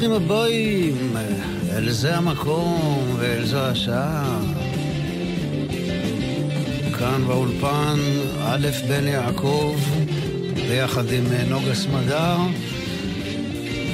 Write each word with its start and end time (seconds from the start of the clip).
ברוכים 0.00 0.22
הבאים, 0.22 1.16
אל 1.72 1.90
זה 1.90 2.16
המקום 2.16 3.16
ואל 3.18 3.46
זו 3.46 3.58
השעה. 3.58 4.40
כאן 6.98 7.24
באולפן 7.26 7.98
א' 8.42 8.68
בן 8.88 9.06
יעקב, 9.06 9.76
ביחד 10.54 11.12
עם 11.12 11.24
אה, 11.32 11.44
נוגה 11.48 11.74
סמדר. 11.74 12.36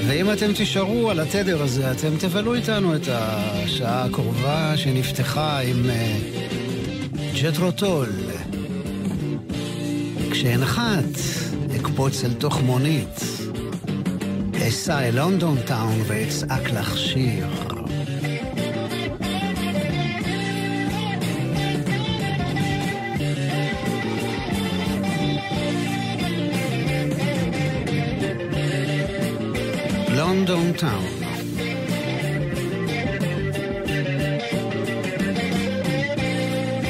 ואם 0.07 0.33
אתם 0.33 0.53
תישארו 0.53 1.11
על 1.11 1.21
התדר 1.21 1.63
הזה, 1.63 1.91
אתם 1.91 2.17
תבלו 2.19 2.55
איתנו 2.55 2.97
את 2.97 3.09
השעה 3.09 4.05
הקרובה 4.05 4.77
שנפתחה 4.77 5.59
עם 5.59 5.91
אה, 5.91 6.17
ג'טרוטול. 7.43 8.09
כשאנחת, 10.31 11.19
אקפוץ 11.77 12.25
אל 12.25 12.33
תוך 12.33 12.61
מונית. 12.63 13.36
אסע 14.69 15.09
אל 15.09 15.17
לונדון 15.17 15.59
טאון 15.67 16.03
ואצעק 16.07 16.71
לך 16.71 16.99
שיר. 16.99 17.47
לונדון 30.17 30.73
טאון. 30.73 31.05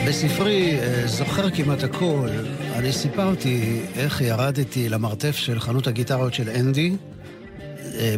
בספרי 0.09 0.79
אה, 0.81 1.07
זוכר 1.07 1.51
כמעט 1.51 1.83
הכל, 1.83 2.29
אני 2.75 2.93
סיפרתי 2.93 3.81
איך 3.97 4.21
ירדתי 4.21 4.89
למרתף 4.89 5.37
של 5.37 5.61
חנות 5.61 5.87
הגיטרות 5.87 6.35
של 6.35 6.49
אנדי 6.49 6.97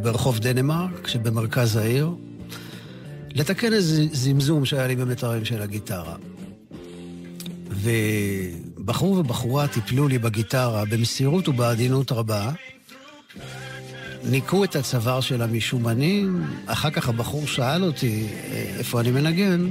ברחוב 0.03 0.39
דנמרק, 0.39 1.07
שבמרכז 1.07 1.77
העיר, 1.77 2.11
לתקן 3.35 3.73
איזה 3.73 4.07
זמזום 4.13 4.65
שהיה 4.65 4.87
לי 4.87 4.97
במתרים 4.97 5.45
של 5.45 5.63
הגיטרה. 5.63 6.17
ובחור 7.71 9.13
ובחורה 9.13 9.69
טיפלו 9.69 10.09
לי 10.09 10.19
בגיטרה 10.19 10.85
במסירות 10.85 11.49
ובעדינות 11.49 12.13
רבה. 12.13 12.51
ניקו 14.25 14.65
את 14.65 14.77
הצוואר 14.77 15.21
של 15.21 15.43
המשומנים, 15.43 16.47
אחר 16.67 16.91
כך 16.91 17.09
הבחור 17.09 17.47
שאל 17.47 17.85
אותי 17.85 18.27
אה, 18.33 18.65
איפה 18.79 19.01
אני 19.01 19.11
מנגן, 19.11 19.71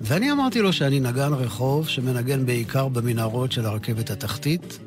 ואני 0.00 0.32
אמרתי 0.32 0.60
לו 0.60 0.72
שאני 0.72 1.00
נגן 1.00 1.32
רחוב 1.32 1.88
שמנגן 1.88 2.46
בעיקר 2.46 2.88
במנהרות 2.88 3.52
של 3.52 3.66
הרכבת 3.66 4.10
התחתית, 4.10 4.78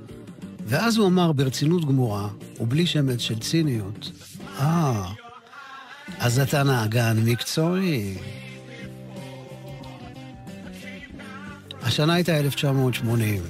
ואז 0.68 0.98
הוא 0.98 1.08
אמר 1.08 1.31
ברצינות 1.31 1.86
גמורה, 1.86 2.30
ובלי 2.60 2.86
שמץ 2.86 3.19
של 3.19 3.40
ציניות, 3.40 4.12
אה, 4.60 5.12
אז 6.19 6.40
אתה 6.40 6.64
נגן 6.64 7.18
מקצועי. 7.25 8.18
השנה 11.81 12.14
הייתה 12.14 12.38
1980. 12.40 13.44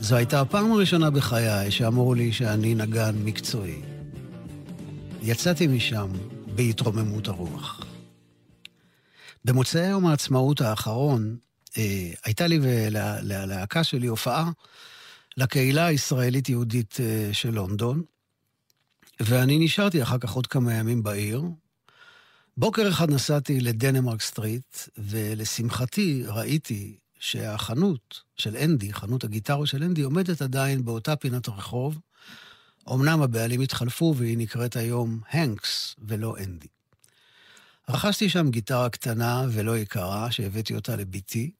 זו 0.00 0.16
הייתה 0.16 0.40
הפעם 0.40 0.72
הראשונה 0.72 1.10
בחיי 1.10 1.70
שאמרו 1.70 2.14
לי 2.14 2.32
שאני 2.32 2.74
נגן 2.74 3.14
מקצועי. 3.24 3.80
יצאתי 5.22 5.66
משם 5.66 6.08
בהתרוממות 6.54 7.28
הרוח. 7.28 7.80
במוצאי 9.44 9.86
יום 9.86 10.06
העצמאות 10.06 10.60
האחרון, 10.60 11.36
אה, 11.78 12.10
הייתה 12.24 12.46
לי 12.46 12.58
וללהקה 12.62 13.84
שלי 13.84 14.06
הופעה 14.06 14.50
לקהילה 15.38 15.86
הישראלית-יהודית 15.86 16.96
אה, 17.00 17.28
של 17.32 17.50
לונדון, 17.50 18.02
ואני 19.20 19.58
נשארתי 19.58 20.02
אחר 20.02 20.18
כך 20.18 20.32
עוד 20.32 20.46
כמה 20.46 20.74
ימים 20.74 21.02
בעיר. 21.02 21.42
בוקר 22.56 22.88
אחד 22.88 23.10
נסעתי 23.10 23.60
לדנמרק 23.60 24.22
סטריט, 24.22 24.76
ולשמחתי 24.98 26.22
ראיתי 26.26 26.96
שהחנות 27.18 28.22
של 28.36 28.56
אנדי, 28.56 28.92
חנות 28.92 29.24
הגיטרו 29.24 29.66
של 29.66 29.82
אנדי, 29.82 30.02
עומדת 30.02 30.42
עדיין 30.42 30.84
באותה 30.84 31.16
פינת 31.16 31.48
רחוב. 31.48 31.98
אמנם 32.92 33.22
הבעלים 33.22 33.60
התחלפו 33.60 34.14
והיא 34.16 34.38
נקראת 34.38 34.76
היום 34.76 35.20
הנקס 35.30 35.96
ולא 35.98 36.36
אנדי. 36.44 36.68
רכשתי 37.88 38.28
שם 38.28 38.50
גיטרה 38.50 38.88
קטנה 38.88 39.46
ולא 39.50 39.78
יקרה, 39.78 40.30
שהבאתי 40.30 40.74
אותה 40.74 40.96
לביתי, 40.96 41.50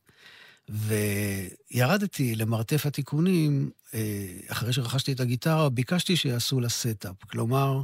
וירדתי 0.68 2.34
למרתף 2.34 2.86
התיקונים, 2.86 3.70
אה, 3.94 4.26
אחרי 4.48 4.72
שרכשתי 4.72 5.12
את 5.12 5.20
הגיטרה, 5.20 5.68
ביקשתי 5.68 6.16
שיעשו 6.16 6.60
לה 6.60 6.68
setup. 6.68 7.24
כלומר, 7.30 7.82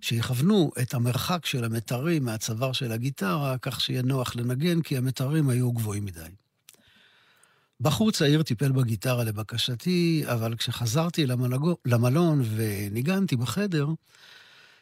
שיכוונו 0.00 0.70
את 0.82 0.94
המרחק 0.94 1.46
של 1.46 1.64
המתרים 1.64 2.24
מהצוואר 2.24 2.72
של 2.72 2.92
הגיטרה, 2.92 3.58
כך 3.58 3.80
שיהיה 3.80 4.02
נוח 4.02 4.36
לנגן, 4.36 4.82
כי 4.82 4.96
המתרים 4.96 5.48
היו 5.48 5.72
גבוהים 5.72 6.04
מדי. 6.04 6.28
בחור 7.80 8.12
צעיר 8.12 8.42
טיפל 8.42 8.72
בגיטרה 8.72 9.24
לבקשתי, 9.24 10.22
אבל 10.26 10.56
כשחזרתי 10.56 11.26
למלגו, 11.26 11.76
למלון 11.84 12.42
וניגנתי 12.56 13.36
בחדר, 13.36 13.86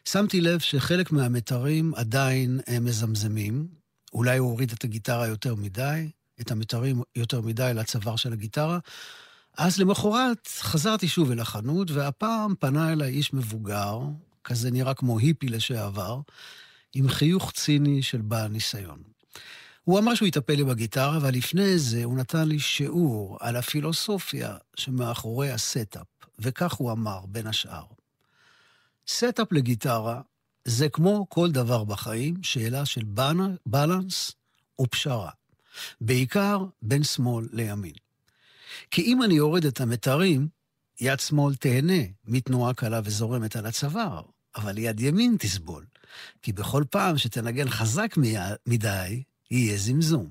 שמתי 0.04 0.40
לב 0.40 0.60
שחלק 0.60 1.12
מהמתרים 1.12 1.94
עדיין 1.94 2.60
הם 2.66 2.84
מזמזמים. 2.84 3.68
אולי 4.12 4.38
הוא 4.38 4.50
הוריד 4.50 4.72
את 4.72 4.84
הגיטרה 4.84 5.26
יותר 5.26 5.54
מדי, 5.54 6.10
את 6.40 6.50
המתרים 6.50 7.02
יותר 7.16 7.40
מדי 7.40 7.70
לצוואר 7.74 8.16
של 8.16 8.32
הגיטרה. 8.32 8.78
אז 9.56 9.78
למחרת 9.78 10.48
חזרתי 10.60 11.08
שוב 11.08 11.30
אל 11.30 11.40
החנות, 11.40 11.90
והפעם 11.90 12.54
פנה 12.58 12.92
אליי 12.92 13.12
איש 13.12 13.32
מבוגר, 13.32 14.00
כזה 14.44 14.70
נראה 14.70 14.94
כמו 14.94 15.18
היפי 15.18 15.48
לשעבר, 15.48 16.20
עם 16.94 17.08
חיוך 17.08 17.52
ציני 17.52 18.02
של 18.02 18.20
בעל 18.20 18.48
ניסיון. 18.48 19.02
הוא 19.84 19.98
אמר 19.98 20.14
שהוא 20.14 20.28
יטפל 20.28 20.54
לי 20.54 20.64
בגיטרה, 20.64 21.16
אבל 21.16 21.34
לפני 21.34 21.78
זה 21.78 22.04
הוא 22.04 22.16
נתן 22.16 22.48
לי 22.48 22.58
שיעור 22.58 23.38
על 23.40 23.56
הפילוסופיה 23.56 24.56
שמאחורי 24.76 25.50
ה 25.50 25.58
setup, 25.58 26.06
וכך 26.38 26.72
הוא 26.72 26.92
אמר, 26.92 27.20
בין 27.26 27.46
השאר. 27.46 27.84
setup 29.08 29.52
לגיטרה 29.52 30.20
זה 30.64 30.88
כמו 30.88 31.26
כל 31.28 31.50
דבר 31.50 31.84
בחיים, 31.84 32.42
שאלה 32.42 32.86
של 32.86 33.02
balance 33.66 34.32
ופשרה. 34.80 35.30
בעיקר 36.00 36.64
בין 36.82 37.02
שמאל 37.02 37.48
לימין. 37.52 37.92
כי 38.90 39.02
אם 39.02 39.22
אני 39.22 39.34
יורד 39.34 39.64
את 39.64 39.80
המתרים, 39.80 40.48
יד 41.00 41.20
שמאל 41.20 41.54
תהנה 41.54 42.02
מתנועה 42.24 42.74
קלה 42.74 43.00
וזורמת 43.04 43.56
על 43.56 43.66
הצוואר, 43.66 44.22
אבל 44.56 44.78
יד 44.78 45.00
ימין 45.00 45.36
תסבול. 45.38 45.84
כי 46.42 46.52
בכל 46.52 46.84
פעם 46.90 47.18
שתנגן 47.18 47.68
חזק 47.68 48.14
מדי, 48.66 49.22
יהיה 49.50 49.78
זמזום. 49.78 50.30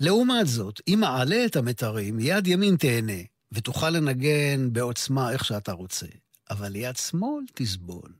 לעומת 0.00 0.46
זאת, 0.46 0.80
אם 0.88 1.04
אעלה 1.04 1.46
את 1.46 1.56
המתרים, 1.56 2.18
יד 2.20 2.46
ימין 2.46 2.76
תהנה, 2.76 3.22
ותוכל 3.52 3.90
לנגן 3.90 4.72
בעוצמה 4.72 5.32
איך 5.32 5.44
שאתה 5.44 5.72
רוצה, 5.72 6.06
אבל 6.50 6.76
יד 6.76 6.96
שמאל 6.96 7.44
תסבול. 7.54 8.12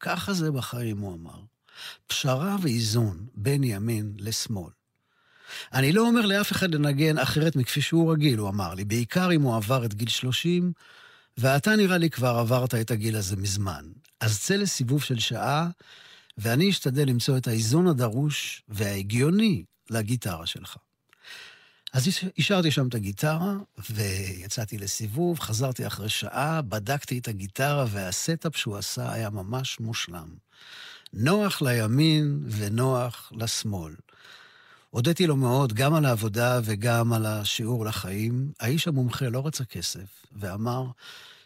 ככה 0.00 0.32
זה 0.32 0.50
בחיים, 0.50 0.98
הוא 0.98 1.14
אמר. 1.14 1.40
פשרה 2.06 2.56
ואיזון 2.62 3.26
בין 3.34 3.64
ימין 3.64 4.12
לשמאל. 4.18 4.70
אני 5.74 5.92
לא 5.92 6.02
אומר 6.02 6.26
לאף 6.26 6.52
אחד 6.52 6.74
לנגן 6.74 7.18
אחרת 7.18 7.56
מכפי 7.56 7.80
שהוא 7.80 8.12
רגיל, 8.12 8.38
הוא 8.38 8.48
אמר 8.48 8.74
לי, 8.74 8.84
בעיקר 8.84 9.32
אם 9.32 9.42
הוא 9.42 9.56
עבר 9.56 9.84
את 9.84 9.94
גיל 9.94 10.08
30, 10.08 10.72
ואתה 11.38 11.76
נראה 11.76 11.98
לי 11.98 12.10
כבר 12.10 12.36
עברת 12.38 12.74
את 12.74 12.90
הגיל 12.90 13.16
הזה 13.16 13.36
מזמן. 13.36 13.84
אז 14.20 14.40
צא 14.40 14.56
לסיבוב 14.56 15.02
של 15.02 15.18
שעה, 15.18 15.68
ואני 16.38 16.70
אשתדל 16.70 17.08
למצוא 17.08 17.36
את 17.36 17.48
האיזון 17.48 17.86
הדרוש 17.86 18.62
וההגיוני 18.68 19.64
לגיטרה 19.90 20.46
שלך. 20.46 20.76
אז 21.92 22.08
השארתי 22.38 22.70
שם 22.70 22.88
את 22.88 22.94
הגיטרה, 22.94 23.54
ויצאתי 23.90 24.78
לסיבוב, 24.78 25.40
חזרתי 25.40 25.86
אחרי 25.86 26.08
שעה, 26.08 26.62
בדקתי 26.62 27.18
את 27.18 27.28
הגיטרה, 27.28 27.84
והסטאפ 27.88 28.56
שהוא 28.56 28.76
עשה 28.76 29.12
היה 29.12 29.30
ממש 29.30 29.80
מושלם. 29.80 30.28
נוח 31.12 31.62
לימין 31.62 32.44
ונוח 32.48 33.32
לשמאל. 33.36 33.92
הודיתי 34.92 35.26
לו 35.26 35.36
מאוד, 35.36 35.72
גם 35.72 35.94
על 35.94 36.04
העבודה 36.04 36.60
וגם 36.64 37.12
על 37.12 37.26
השיעור 37.26 37.84
לחיים. 37.84 38.52
האיש 38.60 38.88
המומחה 38.88 39.28
לא 39.28 39.46
רצה 39.46 39.64
כסף, 39.64 40.26
ואמר 40.36 40.84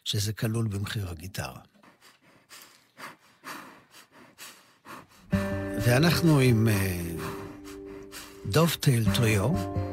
שזה 0.04 0.32
כלול 0.32 0.68
במחיר 0.68 1.10
הגיטרה. 1.10 1.60
ואנחנו 5.80 6.38
עם 6.38 6.68
דובטייל 8.46 9.06
uh, 9.06 9.16
טריו, 9.16 9.50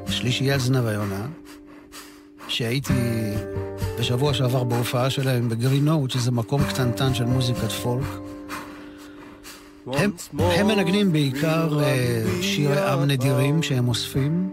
שלישיית 0.07 0.61
זנב 0.61 0.85
היונה, 0.85 1.27
שהייתי 2.47 3.33
בשבוע 3.99 4.33
שעבר 4.33 4.63
בהופעה 4.63 5.09
שלהם 5.09 5.49
בגרינוט, 5.49 6.11
שזה 6.11 6.31
מקום 6.31 6.63
קטנטן 6.63 7.13
של 7.13 7.25
מוזיקת 7.25 7.71
פולק. 7.71 8.32
הם, 9.92 10.10
הם 10.40 10.66
מנגנים 10.66 11.12
בעיקר 11.12 11.80
uh, 11.80 12.42
שירי 12.42 12.80
עם 12.80 13.04
נדירים 13.04 13.62
שהם 13.62 13.88
אוספים, 13.88 14.50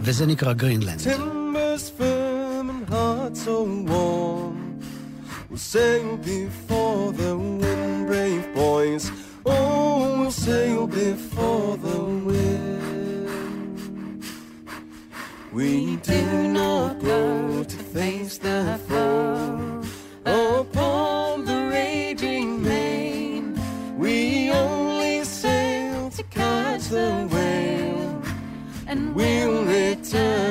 וזה 0.00 0.26
נקרא 0.26 0.52
גרינלנד. 0.52 1.00
We'll 5.54 5.58
sail 5.58 6.16
before 6.16 7.12
the 7.12 7.32
wind, 7.38 8.08
brave 8.08 8.46
boys. 8.54 9.04
Oh, 9.46 10.18
we'll 10.18 10.30
sail 10.32 10.84
before 10.88 11.76
the 11.86 12.00
wind. 12.28 14.24
We 15.52 15.70
do 16.12 16.22
not 16.60 16.92
go 17.12 17.62
to 17.62 17.76
face 17.94 18.38
the 18.38 18.80
foe 18.88 19.57
to 30.09 30.48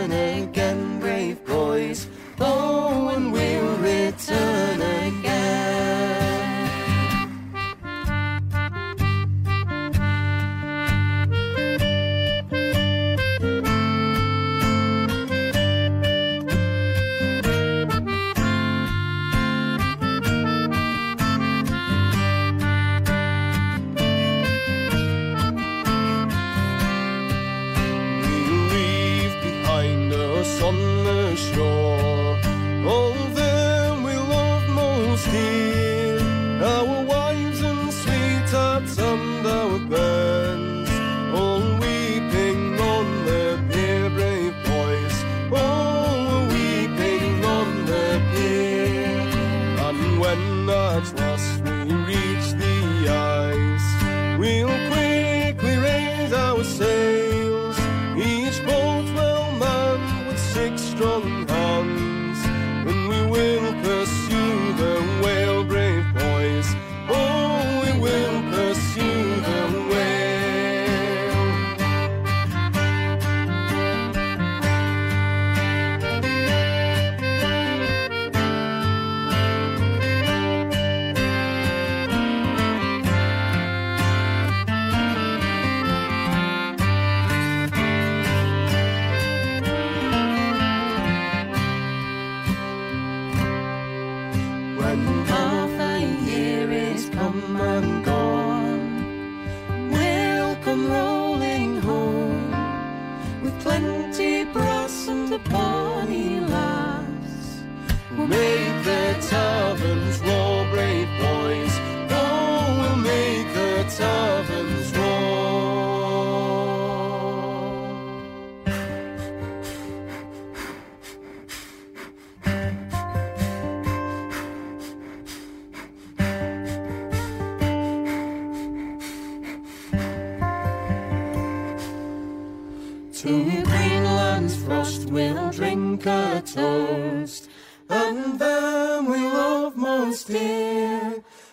drink 135.99 136.07
a 136.07 136.43
toast, 136.43 137.49
and 137.89 138.39
them 138.39 139.07
we 139.11 139.21
love 139.41 139.77
most 139.77 140.29
dear, 140.29 141.01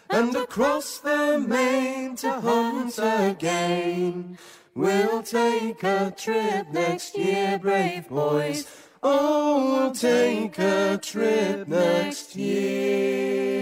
and 0.10 0.36
across 0.36 1.00
the 1.00 1.40
main 1.56 2.16
to 2.16 2.32
hunt 2.48 2.98
again. 3.00 4.38
We'll 4.76 5.24
take 5.24 5.84
a 5.84 6.14
trip 6.24 6.66
next 6.72 7.18
year, 7.18 7.60
brave 7.60 8.08
boys. 8.10 8.60
Oh, 9.02 9.56
we'll 9.72 9.96
take 9.96 10.60
a 10.60 10.98
trip 11.02 11.68
next 11.68 12.36
year. 12.36 13.56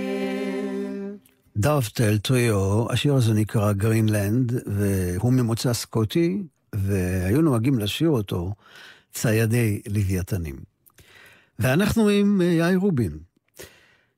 דאבטל 1.57 2.17
טריו, 2.17 2.91
השיר 2.91 3.15
הזה 3.15 3.33
נקרא 3.33 3.73
גרינלנד, 3.73 4.53
והוא 4.65 5.33
ממוצא 5.33 5.73
סקוטי, 5.73 6.43
והיו 6.73 7.41
נוהגים 7.41 7.79
לשיר 7.79 8.09
אותו 8.09 8.53
ציידי 9.13 9.81
לוויתנים. 9.87 10.72
ואנחנו 11.59 12.09
עם 12.09 12.41
אה, 12.41 12.45
יאיר 12.45 12.77
רובין. 12.77 13.17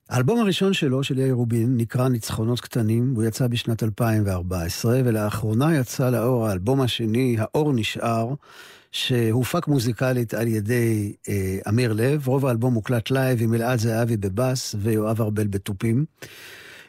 האלבום 0.10 0.40
הראשון 0.40 0.74
שלו, 0.74 1.04
של 1.04 1.20
יאיר 1.20 1.34
רובין, 1.34 1.78
נקרא 1.78 2.08
ניצחונות 2.08 2.60
קטנים, 2.60 3.14
הוא 3.16 3.24
יצא 3.24 3.48
בשנת 3.48 3.84
2014, 3.84 5.02
ולאחרונה 5.06 5.78
יצא 5.78 6.10
לאור 6.10 6.48
האלבום 6.48 6.82
השני, 6.82 7.36
האור 7.40 7.74
נשאר, 7.74 8.34
שהופק 8.92 9.68
מוזיקלית 9.68 10.34
על 10.34 10.48
ידי 10.48 11.14
אה, 11.30 11.60
אמיר 11.70 11.94
לב. 11.94 12.28
רוב 12.28 12.46
האלבום 12.46 12.74
מוקלט 12.74 13.12
לייב 13.12 13.42
עם 13.42 13.54
אלעד 13.54 13.80
זהבי 13.80 14.18
בבאס 14.18 14.76
ויואב 14.80 15.22
ארבל 15.22 15.48
בתופים. 15.48 16.06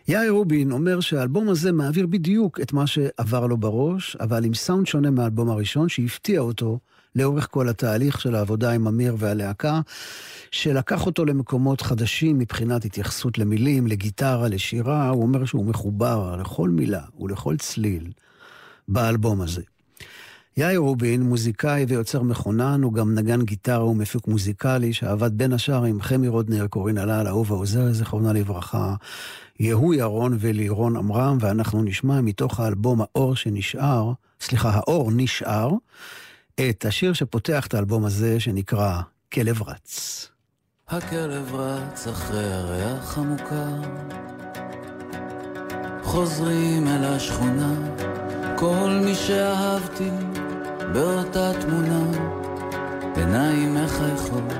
יאיר 0.08 0.30
רובין 0.30 0.72
אומר 0.72 1.00
שהאלבום 1.00 1.48
הזה 1.48 1.72
מעביר 1.72 2.06
בדיוק 2.06 2.60
את 2.60 2.72
מה 2.72 2.86
שעבר 2.86 3.46
לו 3.46 3.56
בראש, 3.56 4.16
אבל 4.20 4.44
עם 4.44 4.54
סאונד 4.54 4.86
שונה 4.86 5.10
מהאלבום 5.10 5.50
הראשון, 5.50 5.88
שהפתיע 5.88 6.40
אותו 6.40 6.78
לאורך 7.16 7.48
כל 7.50 7.68
התהליך 7.68 8.20
של 8.20 8.34
העבודה 8.34 8.72
עם 8.72 8.86
אמיר 8.86 9.16
והלהקה, 9.18 9.80
שלקח 10.50 11.06
אותו 11.06 11.24
למקומות 11.24 11.80
חדשים 11.80 12.38
מבחינת 12.38 12.84
התייחסות 12.84 13.38
למילים, 13.38 13.86
לגיטרה, 13.86 14.48
לשירה. 14.48 15.08
הוא 15.08 15.22
אומר 15.22 15.44
שהוא 15.44 15.66
מחובר 15.66 16.36
לכל 16.40 16.68
מילה 16.68 17.02
ולכל 17.20 17.56
צליל 17.56 18.10
באלבום 18.88 19.40
הזה. 19.40 19.62
יאיר 20.56 20.78
רובין, 20.78 21.22
מוזיקאי 21.22 21.84
ויוצר 21.88 22.22
מכונן, 22.22 22.82
הוא 22.82 22.92
גם 22.92 23.14
נגן 23.14 23.42
גיטרה 23.42 23.84
ומפיק 23.84 24.26
מוזיקלי, 24.26 24.92
שעבד 24.92 25.38
בין 25.38 25.52
השאר 25.52 25.84
עם 25.84 26.00
חמי 26.00 26.28
רודנר, 26.28 26.66
קורין 26.66 26.98
הלל, 26.98 27.26
אהובה 27.26 27.54
עוזר, 27.54 27.92
זיכרונה 27.92 28.32
לברכה, 28.32 28.94
יהוא 29.60 29.94
ירון 29.94 30.36
ולירון 30.40 30.96
עמרם, 30.96 31.38
ואנחנו 31.40 31.82
נשמע 31.82 32.20
מתוך 32.20 32.60
האלבום 32.60 33.00
האור 33.00 33.36
שנשאר, 33.36 34.12
סליחה, 34.40 34.70
האור 34.70 35.10
נשאר, 35.12 35.70
את 36.60 36.84
השיר 36.84 37.12
שפותח 37.12 37.66
את 37.66 37.74
האלבום 37.74 38.04
הזה, 38.04 38.40
שנקרא 38.40 39.00
כלב 39.32 39.62
רץ. 39.62 40.28
הכלב 40.88 41.54
רץ 41.54 42.06
אחרי 42.08 42.52
הריח 42.52 43.18
המוכר, 43.18 43.80
חוזרים 46.02 46.88
אל 46.88 47.04
השכונה, 47.04 47.74
כל 48.58 49.00
מי 49.04 49.14
שאהבתי 49.14 50.10
באותה 50.92 51.52
תמונה, 51.60 52.02
עיניים 53.16 53.74
מחייכות 53.74 54.52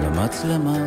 למצלמה. 0.00 0.78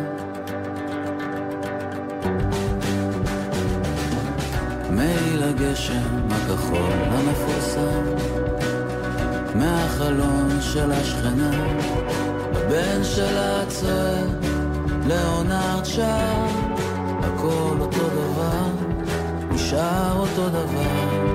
מעיל 4.90 5.42
הגשם 5.42 6.28
הכחול 6.30 6.92
המפורסם, 6.92 8.27
מהחלון 9.54 10.58
של 10.60 10.92
השכנה, 10.92 11.50
הבן 12.52 13.04
שלה 13.04 13.66
צועק, 13.68 14.52
ליאונרד 15.06 15.84
שר, 15.84 16.44
הכל 17.20 17.76
אותו 17.80 18.08
דבר, 18.08 18.66
נשאר 19.50 20.16
אותו 20.16 20.48
דבר. 20.48 21.28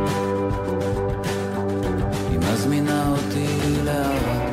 היא 2.30 2.40
מזמינה 2.40 3.10
אותי 3.10 3.48
להרה, 3.84 4.50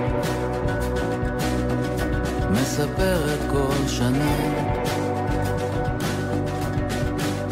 מספרת 2.51 3.39
כל 3.51 3.89
שנה, 3.89 4.35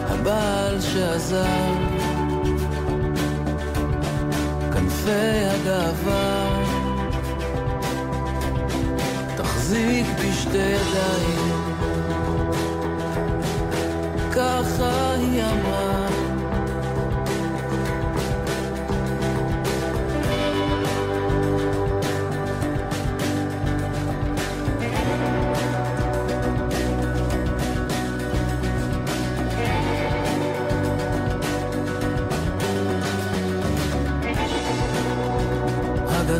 הבעל 0.08 0.80
שעזב, 0.80 1.87
כנפי 5.08 5.44
הגאווה 5.44 6.48
תחזיק 9.36 10.06
בשתי 10.18 10.58
ידיים. 10.58 11.62
ככה 14.32 15.12
היא 15.14 15.42
אמרה 15.42 15.67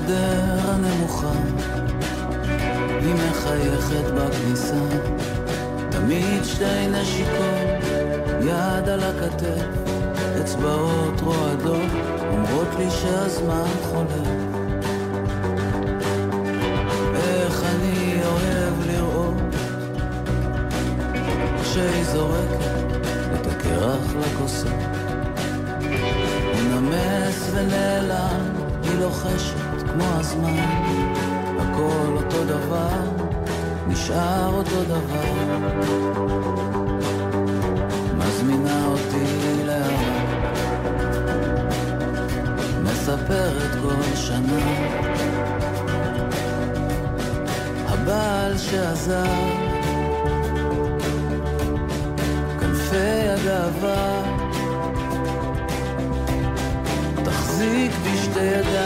הגדר 0.08 0.70
הנמוכה 0.70 1.32
היא 3.00 3.14
מחייכת 3.14 4.10
בכניסה 4.14 4.74
תמיד 5.90 6.44
שתי 6.44 6.88
נשיקות, 6.90 7.84
יד 8.40 8.88
על 8.88 9.00
הכתף, 9.00 9.64
אצבעות 10.40 11.20
רועדות, 11.20 11.90
אומרות 12.30 12.68
לי 12.78 12.90
שהזמן 12.90 13.68
חולף. 13.82 14.47
נשאר 33.98 34.54
אותו 34.54 34.84
דבר. 34.84 35.32
מזמינה 38.18 38.86
אותי 38.86 39.64
לאהבה, 39.66 40.18
מספרת 42.82 43.70
כל 43.82 44.16
שנה. 44.16 44.58
הבעל 47.88 48.58
שעזב, 48.58 49.26
כנפי 52.60 53.28
הגאווה, 53.28 54.22
תחזיק 57.24 57.92
בשתי 58.04 58.40
ידיים. 58.40 58.77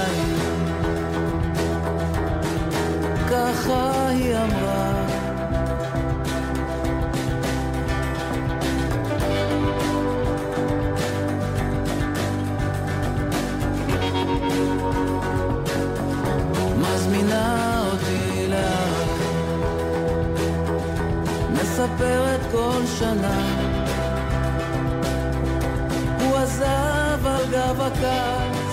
הכעס 27.83 28.73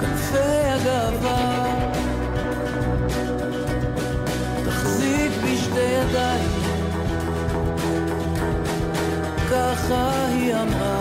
כנפי 0.00 0.38
הגאווה. 0.38 1.66
תחזיק 4.64 5.32
בשתי 5.44 5.80
ידיים. 5.80 6.50
ככה 9.50 10.26
היא 10.28 10.54
אמרה 10.54 10.95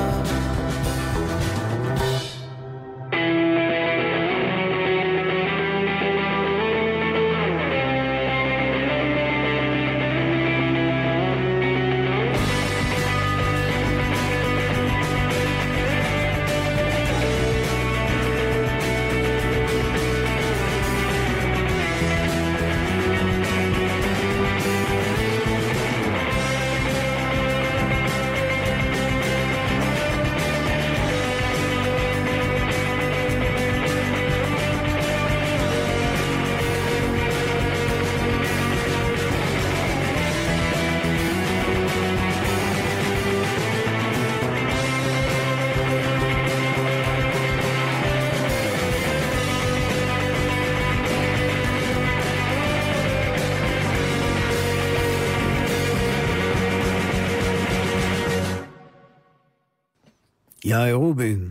יאיר 60.75 60.95
רובין, 60.95 61.49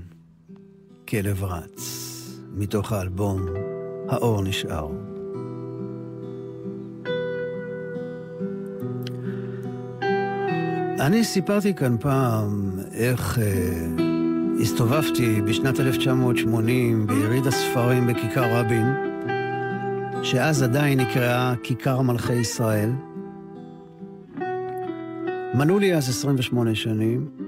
כלב 1.09 1.45
רץ, 1.45 1.81
מתוך 2.55 2.93
האלבום 2.93 3.41
האור 4.09 4.43
נשאר. 4.43 4.89
אני 11.01 11.25
סיפרתי 11.25 11.75
כאן 11.75 11.97
פעם 12.01 12.79
איך 12.93 13.39
אה, 13.39 13.45
הסתובבתי 14.61 15.43
בשנת 15.43 15.81
1980 15.81 17.07
ביריד 17.07 17.47
הספרים 17.47 18.07
בכיכר 18.07 18.59
רבין, 18.59 18.87
שאז 20.23 20.63
עדיין 20.63 21.01
נקראה 21.01 21.55
כיכר 21.63 22.01
מלכי 22.01 22.35
ישראל. 22.35 22.91
מלאו 25.55 25.79
לי 25.79 25.95
אז 25.95 26.09
28 26.09 26.75
שנים, 26.75 27.44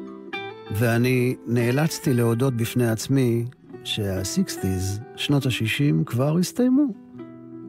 ואני 0.78 1.36
נאלצתי 1.46 2.14
להודות 2.14 2.56
בפני 2.56 2.88
עצמי 2.88 3.44
שה-60's, 3.84 5.00
שנות 5.16 5.46
ה-60, 5.46 6.04
כבר 6.06 6.38
הסתיימו. 6.38 6.86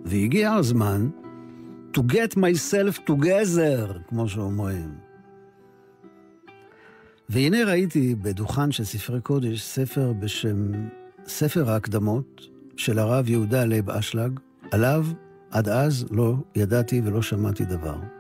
והגיע 0.06 0.54
הזמן 0.54 1.10
to 1.98 2.00
get 2.00 2.36
myself 2.36 3.10
together, 3.10 4.00
כמו 4.08 4.30
שאומרים. 4.30 4.96
והנה 7.30 7.64
ראיתי 7.64 8.16
בדוכן 8.16 8.72
של 8.72 8.84
ספרי 8.84 9.22
קודש 9.22 9.62
ספר 9.62 10.14
בשם 10.14 10.72
ספר 11.28 11.70
ההקדמות 11.72 12.42
של 12.78 13.00
הרב 13.00 13.30
יהודה 13.30 13.66
לייב 13.66 13.90
אשלג, 13.90 14.40
עליו 14.72 15.06
עד 15.52 15.70
אז 15.70 16.06
לא 16.12 16.36
ידעתי 16.56 17.02
ולא 17.06 17.22
שמעתי 17.22 17.66
דבר. 17.66 18.17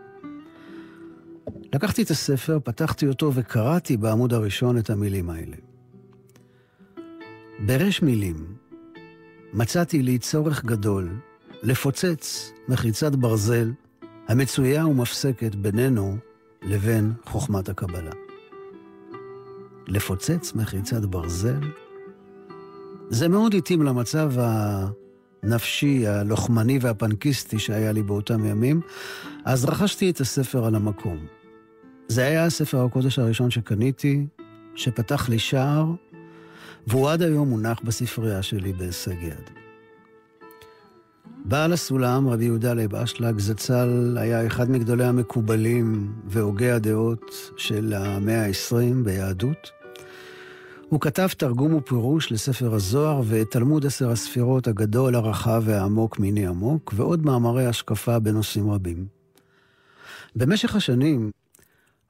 לקחתי 1.73 2.03
את 2.03 2.09
הספר, 2.09 2.59
פתחתי 2.63 3.07
אותו 3.07 3.31
וקראתי 3.33 3.97
בעמוד 3.97 4.33
הראשון 4.33 4.77
את 4.77 4.89
המילים 4.89 5.29
האלה. 5.29 5.55
בריש 7.59 8.01
מילים 8.01 8.55
מצאתי 9.53 10.01
לי 10.01 10.17
צורך 10.17 10.65
גדול 10.65 11.09
לפוצץ 11.63 12.51
מחיצת 12.67 13.11
ברזל 13.15 13.71
המצויה 14.27 14.87
ומפסקת 14.87 15.55
בינינו 15.55 16.17
לבין 16.61 17.13
חוכמת 17.25 17.69
הקבלה. 17.69 18.11
לפוצץ 19.87 20.53
מחיצת 20.55 21.01
ברזל? 21.01 21.59
זה 23.09 23.27
מאוד 23.27 23.53
התאים 23.53 23.81
למצב 23.81 24.31
הנפשי, 25.43 26.07
הלוחמני 26.07 26.79
והפנקיסטי 26.81 27.59
שהיה 27.59 27.91
לי 27.91 28.03
באותם 28.03 28.45
ימים, 28.45 28.81
אז 29.45 29.65
רכשתי 29.65 30.09
את 30.09 30.21
הספר 30.21 30.65
על 30.65 30.75
המקום. 30.75 31.36
זה 32.07 32.25
היה 32.25 32.45
הספר 32.45 32.85
הקודש 32.85 33.19
הראשון 33.19 33.51
שקניתי, 33.51 34.25
שפתח 34.75 35.29
לי 35.29 35.39
שער, 35.39 35.85
והוא 36.87 37.09
עד 37.09 37.21
היום 37.21 37.49
מונח 37.49 37.79
בספרייה 37.83 38.43
שלי 38.43 38.73
בהישג 38.73 39.23
יד. 39.23 39.49
בעל 41.45 41.73
הסולם, 41.73 42.27
רבי 42.27 42.45
יהודה 42.45 42.73
לייב 42.73 42.95
אשלג, 42.95 43.39
זצ"ל, 43.39 44.17
היה 44.19 44.47
אחד 44.47 44.71
מגדולי 44.71 45.05
המקובלים 45.05 46.13
והוגי 46.25 46.71
הדעות 46.71 47.51
של 47.57 47.93
המאה 47.97 48.45
ה-20 48.45 49.03
ביהדות. 49.03 49.71
הוא 50.89 51.01
כתב 51.01 51.27
תרגום 51.37 51.73
ופירוש 51.73 52.31
לספר 52.31 52.73
הזוהר 52.73 53.21
ואת 53.25 53.51
תלמוד 53.51 53.85
עשר 53.85 54.11
הספירות 54.11 54.67
הגדול, 54.67 55.15
הרחב 55.15 55.63
והעמוק 55.65 56.19
מיני 56.19 56.47
עמוק, 56.47 56.93
ועוד 56.95 57.25
מאמרי 57.25 57.65
השקפה 57.65 58.19
בנושאים 58.19 58.71
רבים. 58.71 59.05
במשך 60.35 60.75
השנים 60.75 61.31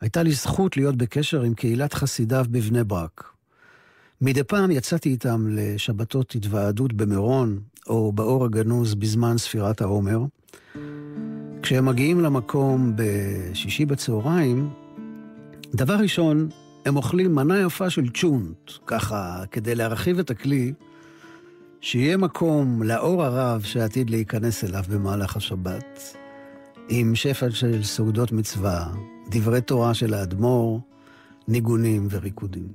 הייתה 0.01 0.23
לי 0.23 0.31
זכות 0.31 0.77
להיות 0.77 0.95
בקשר 0.95 1.41
עם 1.41 1.53
קהילת 1.53 1.93
חסידיו 1.93 2.45
בבני 2.49 2.83
ברק. 2.83 3.23
מדי 4.21 4.43
פעם 4.43 4.71
יצאתי 4.71 5.09
איתם 5.09 5.47
לשבתות 5.49 6.35
התוועדות 6.35 6.93
במירון, 6.93 7.59
או 7.87 8.11
באור 8.11 8.45
הגנוז 8.45 8.95
בזמן 8.95 9.37
ספירת 9.37 9.81
העומר. 9.81 10.19
כשהם 11.63 11.85
מגיעים 11.85 12.19
למקום 12.19 12.93
בשישי 12.95 13.85
בצהריים, 13.85 14.69
דבר 15.75 15.93
ראשון, 15.93 16.49
הם 16.85 16.95
אוכלים 16.95 17.35
מנה 17.35 17.59
יפה 17.59 17.89
של 17.89 18.09
צ'ונט, 18.09 18.71
ככה, 18.85 19.43
כדי 19.51 19.75
להרחיב 19.75 20.19
את 20.19 20.29
הכלי, 20.29 20.73
שיהיה 21.81 22.17
מקום 22.17 22.83
לאור 22.83 23.23
הרב 23.23 23.61
שעתיד 23.61 24.09
להיכנס 24.09 24.63
אליו 24.63 24.83
במהלך 24.89 25.35
השבת, 25.35 26.17
עם 26.89 27.15
שפע 27.15 27.51
של 27.51 27.83
סעודות 27.83 28.31
מצווה, 28.31 28.87
דברי 29.29 29.61
תורה 29.61 29.93
של 29.93 30.13
האדמו"ר, 30.13 30.79
ניגונים 31.47 32.07
וריקודים. 32.09 32.67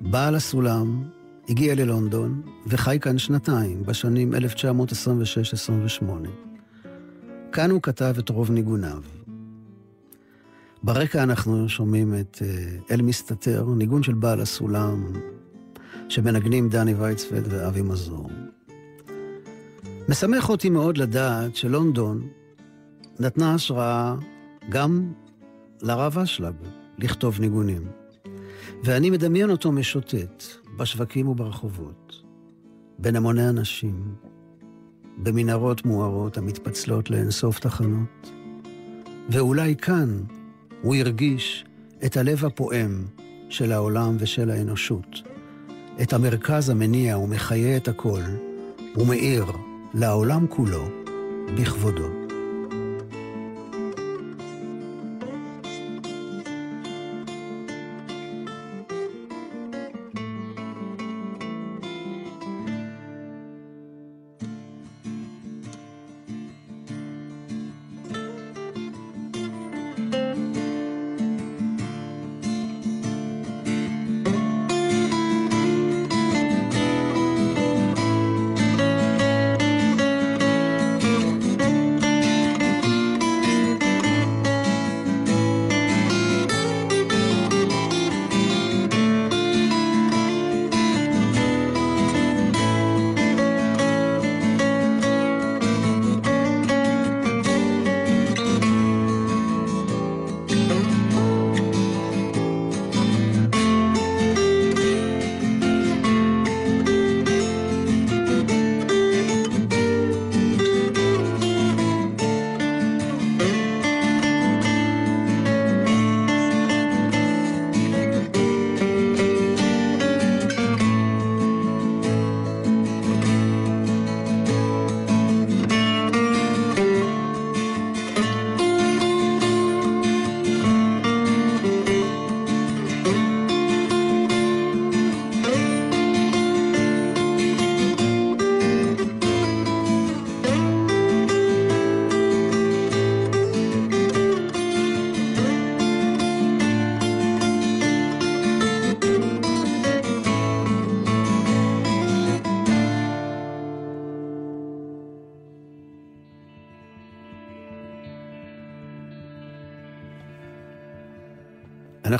בעל 0.00 0.34
הסולם 0.34 1.02
הגיע 1.48 1.74
ללונדון 1.74 2.42
וחי 2.66 2.98
כאן 3.00 3.18
שנתיים, 3.18 3.82
בשנים 3.82 4.34
1926-28. 4.34 4.36
כאן 7.52 7.70
הוא 7.70 7.82
כתב 7.82 8.14
את 8.18 8.28
רוב 8.28 8.50
ניגוניו. 8.50 9.02
ברקע 10.82 11.22
אנחנו 11.22 11.68
שומעים 11.68 12.14
את 12.20 12.42
אה, 12.42 12.76
אל 12.90 13.02
מסתתר, 13.02 13.66
ניגון 13.76 14.02
של 14.02 14.14
בעל 14.14 14.40
הסולם, 14.40 15.12
שמנגנים 16.08 16.68
דני 16.68 16.94
ויצפלד 16.94 17.46
ואבי 17.50 17.82
מזור. 17.82 18.30
משמח 20.08 20.48
אותי 20.48 20.70
מאוד 20.70 20.98
לדעת 20.98 21.56
שלונדון 21.56 22.28
נתנה 23.20 23.54
השראה 23.54 24.14
גם 24.68 25.12
לרב 25.82 26.18
אשלג 26.18 26.54
לכתוב 26.98 27.40
ניגונים. 27.40 27.82
ואני 28.84 29.10
מדמיין 29.10 29.50
אותו 29.50 29.72
משוטט 29.72 30.44
בשווקים 30.76 31.28
וברחובות, 31.28 32.22
בין 32.98 33.16
המוני 33.16 33.48
אנשים, 33.48 34.14
במנהרות 35.18 35.86
מוארות 35.86 36.38
המתפצלות 36.38 37.10
לאינסוף 37.10 37.58
תחנות. 37.58 38.30
ואולי 39.28 39.76
כאן 39.76 40.20
הוא 40.82 40.94
הרגיש 40.94 41.64
את 42.06 42.16
הלב 42.16 42.44
הפועם 42.44 43.04
של 43.48 43.72
העולם 43.72 44.16
ושל 44.18 44.50
האנושות, 44.50 45.22
את 46.02 46.12
המרכז 46.12 46.70
המניע 46.70 47.18
ומחיה 47.18 47.76
את 47.76 47.88
הכל, 47.88 48.22
ומאיר 48.96 49.44
לעולם 49.94 50.46
כולו 50.46 50.84
בכבודו. 51.58 52.25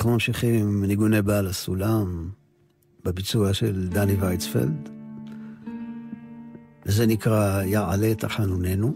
אנחנו 0.07 0.15
ממשיכים 0.15 0.55
עם 0.55 0.85
ניגוני 0.85 1.23
בעל 1.23 1.47
הסולם, 1.47 2.29
בביצוע 3.05 3.55
של 3.55 3.89
דני 3.89 4.15
וייצפלד. 4.15 4.89
זה 6.85 7.07
נקרא 7.07 7.63
יעלה 7.63 8.15
תחנוננו. 8.15 8.95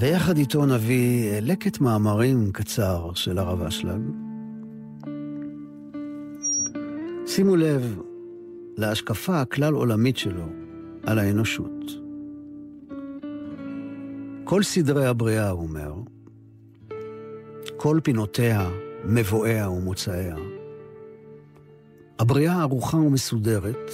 ויחד 0.00 0.36
איתו 0.36 0.66
נביא 0.66 1.40
לקט 1.40 1.80
מאמרים 1.80 2.52
קצר 2.52 3.10
של 3.14 3.38
הרב 3.38 3.62
אשלג. 3.62 4.00
שימו 7.26 7.56
לב 7.56 7.98
להשקפה 8.76 9.40
הכלל 9.40 9.74
עולמית 9.74 10.16
שלו 10.16 10.46
על 11.02 11.18
האנושות. 11.18 12.07
כל 14.48 14.62
סדרי 14.62 15.06
הבריאה, 15.06 15.50
הוא 15.50 15.62
אומר, 15.62 15.92
כל 17.76 18.00
פינותיה, 18.02 18.70
מבואיה 19.04 19.70
ומוצאיה. 19.70 20.36
הבריאה 22.18 22.60
ערוכה 22.60 22.96
ומסודרת, 22.96 23.90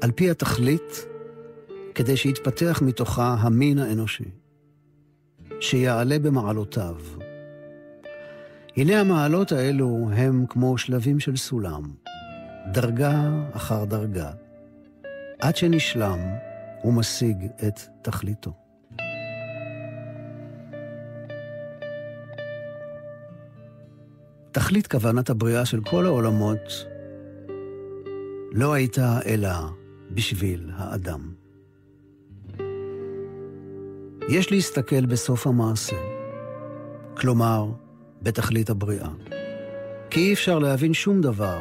על 0.00 0.10
פי 0.10 0.30
התכלית, 0.30 1.06
כדי 1.94 2.16
שיתפתח 2.16 2.82
מתוכה 2.84 3.36
המין 3.40 3.78
האנושי, 3.78 4.30
שיעלה 5.60 6.18
במעלותיו. 6.18 6.96
הנה 8.76 9.00
המעלות 9.00 9.52
האלו 9.52 10.08
הם 10.12 10.46
כמו 10.48 10.78
שלבים 10.78 11.20
של 11.20 11.36
סולם, 11.36 11.82
דרגה 12.72 13.30
אחר 13.52 13.84
דרגה, 13.84 14.30
עד 15.38 15.56
שנשלם 15.56 16.18
ומשיג 16.84 17.46
את 17.68 17.80
תכליתו. 18.02 18.67
תכלית 24.52 24.86
כוונת 24.86 25.30
הבריאה 25.30 25.66
של 25.66 25.80
כל 25.80 26.06
העולמות 26.06 26.86
לא 28.52 28.72
הייתה 28.72 29.18
אלא 29.26 29.48
בשביל 30.10 30.70
האדם. 30.76 31.32
יש 34.28 34.52
להסתכל 34.52 35.06
בסוף 35.06 35.46
המעשה, 35.46 35.96
כלומר, 37.16 37.66
בתכלית 38.22 38.70
הבריאה. 38.70 39.08
כי 40.10 40.20
אי 40.20 40.32
אפשר 40.32 40.58
להבין 40.58 40.94
שום 40.94 41.20
דבר 41.20 41.58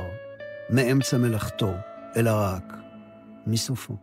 מאמצע 0.69 1.17
מלאכתו, 1.17 1.73
אלא 2.15 2.31
רק 2.33 2.73
מסופו. 3.47 3.97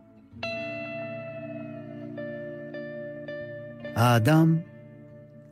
האדם 3.95 4.57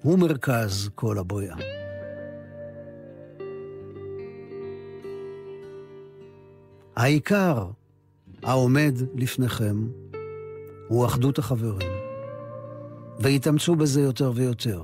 הוא 0.02 0.20
מרכז 0.20 0.90
כל 0.96 1.18
הבריאה. 1.18 1.73
העיקר 6.96 7.66
העומד 8.44 8.94
לפניכם 9.16 9.88
הוא 10.88 11.06
אחדות 11.06 11.40
החברים, 11.40 11.92
והתאמצו 13.20 13.76
בזה 13.76 14.02
יותר 14.02 14.32
ויותר. 14.36 14.84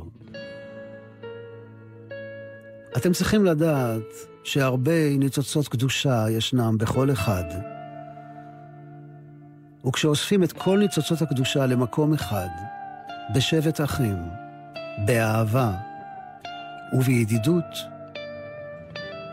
אתם 2.98 3.13
צריכים 3.13 3.45
לדעת 3.45 4.13
שהרבה 4.43 5.17
ניצוצות 5.17 5.67
קדושה 5.67 6.26
ישנם 6.30 6.78
בכל 6.78 7.12
אחד. 7.12 7.43
וכשאוספים 9.86 10.43
את 10.43 10.52
כל 10.52 10.78
ניצוצות 10.80 11.22
הקדושה 11.22 11.65
למקום 11.65 12.13
אחד, 12.13 12.48
בשבט 13.36 13.82
אחים, 13.82 14.17
באהבה 15.06 15.74
ובידידות, 16.93 17.76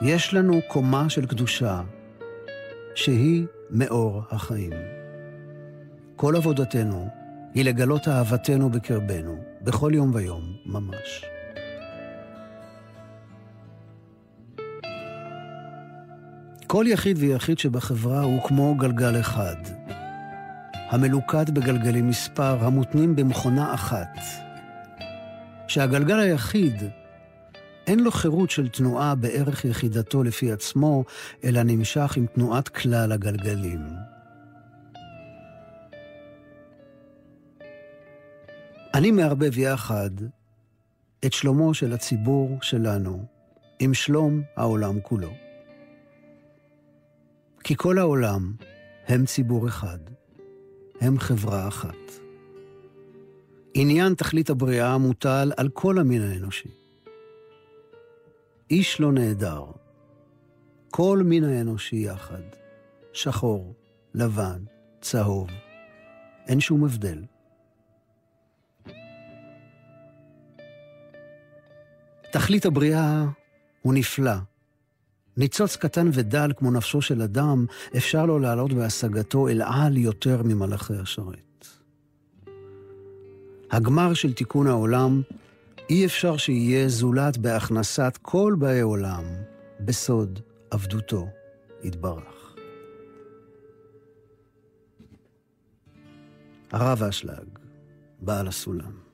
יש 0.02 0.34
לנו 0.34 0.60
קומה 0.68 1.10
של 1.10 1.26
קדושה 1.26 1.80
שהיא 2.96 3.46
מאור 3.70 4.22
החיים. 4.30 4.72
כל 6.16 6.36
עבודתנו 6.36 7.08
היא 7.54 7.64
לגלות 7.64 8.08
אהבתנו 8.08 8.70
בקרבנו, 8.70 9.36
בכל 9.62 9.90
יום 9.94 10.10
ויום, 10.14 10.42
ממש. 10.66 11.24
כל 16.66 16.84
יחיד 16.88 17.16
ויחיד 17.20 17.58
שבחברה 17.58 18.22
הוא 18.22 18.42
כמו 18.42 18.74
גלגל 18.74 19.20
אחד, 19.20 19.56
המלוכד 20.88 21.50
בגלגלים 21.50 22.08
מספר 22.08 22.64
המותנים 22.64 23.16
במכונה 23.16 23.74
אחת. 23.74 24.18
שהגלגל 25.68 26.18
היחיד 26.18 26.82
אין 27.86 28.00
לו 28.00 28.10
חירות 28.10 28.50
של 28.50 28.68
תנועה 28.68 29.14
בערך 29.14 29.64
יחידתו 29.64 30.22
לפי 30.22 30.52
עצמו, 30.52 31.04
אלא 31.44 31.62
נמשך 31.62 32.16
עם 32.16 32.26
תנועת 32.26 32.68
כלל 32.68 33.12
הגלגלים. 33.12 33.80
אני 38.94 39.10
מערבב 39.10 39.58
יחד 39.58 40.10
את 41.26 41.32
שלומו 41.32 41.74
של 41.74 41.92
הציבור 41.92 42.58
שלנו 42.62 43.24
עם 43.78 43.94
שלום 43.94 44.42
העולם 44.56 45.00
כולו. 45.00 45.30
כי 47.64 47.74
כל 47.76 47.98
העולם 47.98 48.52
הם 49.08 49.26
ציבור 49.26 49.68
אחד, 49.68 49.98
הם 51.00 51.18
חברה 51.18 51.68
אחת. 51.68 52.12
עניין 53.74 54.14
תכלית 54.14 54.50
הבריאה 54.50 54.98
מוטל 54.98 55.52
על 55.56 55.68
כל 55.68 55.98
המין 55.98 56.22
האנושי. 56.22 56.85
איש 58.70 59.00
לא 59.00 59.12
נעדר. 59.12 59.64
כל 60.90 61.22
מין 61.24 61.44
האנושי 61.44 61.96
יחד, 61.96 62.42
שחור, 63.12 63.74
לבן, 64.14 64.64
צהוב, 65.00 65.48
אין 66.46 66.60
שום 66.60 66.84
הבדל. 66.84 67.22
תכלית 72.32 72.66
הבריאה 72.66 73.24
הוא 73.82 73.94
נפלא. 73.94 74.36
ניצוץ 75.36 75.76
קטן 75.76 76.10
ודל 76.12 76.52
כמו 76.56 76.70
נפשו 76.70 77.02
של 77.02 77.22
אדם, 77.22 77.66
אפשר 77.96 78.26
לו 78.26 78.38
לעלות 78.38 78.72
בהשגתו 78.72 79.48
אל 79.48 79.62
על 79.62 79.96
יותר 79.96 80.42
ממלאכי 80.42 80.94
השרת. 80.94 81.66
הגמר 83.70 84.14
של 84.14 84.32
תיקון 84.32 84.66
העולם, 84.66 85.22
אי 85.90 86.06
אפשר 86.06 86.36
שיהיה 86.36 86.88
זולת 86.88 87.38
בהכנסת 87.38 88.18
כל 88.22 88.54
באי 88.58 88.80
עולם 88.80 89.24
בסוד 89.80 90.40
עבדותו 90.70 91.28
יתברך. 91.82 92.54
הרב 96.72 97.02
אשלג, 97.02 97.58
בעל 98.20 98.48
הסולם. 98.48 99.05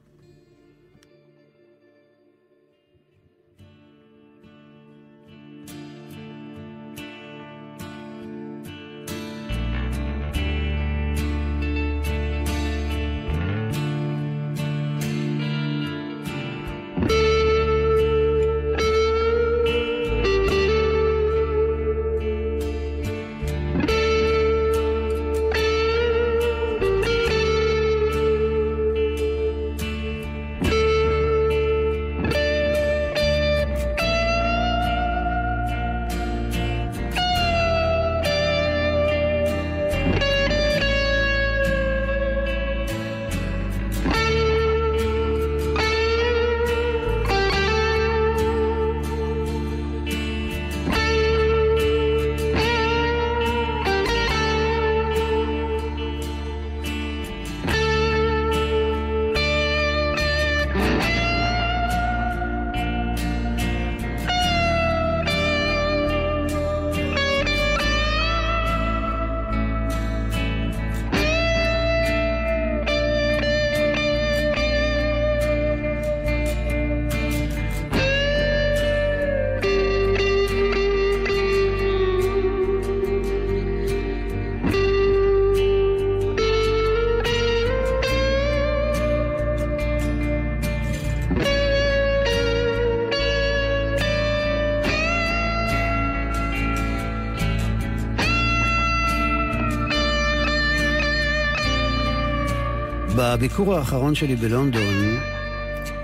בביקור 103.33 103.75
האחרון 103.75 104.15
שלי 104.15 104.37
בלונדון, 104.37 105.19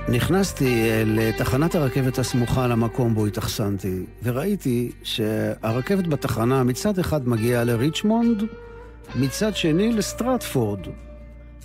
נכנסתי 0.09 0.89
לתחנת 1.07 1.75
הרכבת 1.75 2.19
הסמוכה 2.19 2.67
למקום 2.67 3.15
בו 3.15 3.27
התאכסנתי, 3.27 4.03
וראיתי 4.23 4.93
שהרכבת 5.03 6.07
בתחנה 6.07 6.65
מצד 6.65 6.99
אחד 6.99 7.29
מגיעה 7.29 7.65
לריצ'מונד, 7.65 8.43
מצד 9.17 9.57
שני 9.57 9.93
לסטרטפורד. 9.93 10.81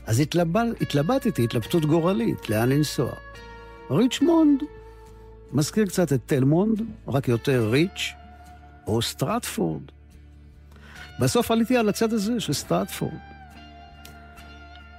אז 0.06 0.20
התלבל, 0.20 0.76
התלבטתי 0.82 1.44
התלבטות 1.44 1.86
גורלית, 1.86 2.50
לאן 2.50 2.70
לנסוע. 2.70 3.12
ריצ'מונד 3.92 4.64
מזכיר 5.52 5.86
קצת 5.86 6.14
את 6.14 6.20
תלמונד, 6.26 6.82
רק 7.08 7.28
יותר 7.28 7.70
ריץ', 7.70 8.14
או 8.88 9.02
סטרטפורד. 9.02 9.82
בסוף 11.20 11.52
עליתי 11.52 11.78
על 11.78 11.90
הצד 11.90 12.14
הזה 12.14 12.40
של 12.40 12.54
סטרטפורד. 12.54 13.33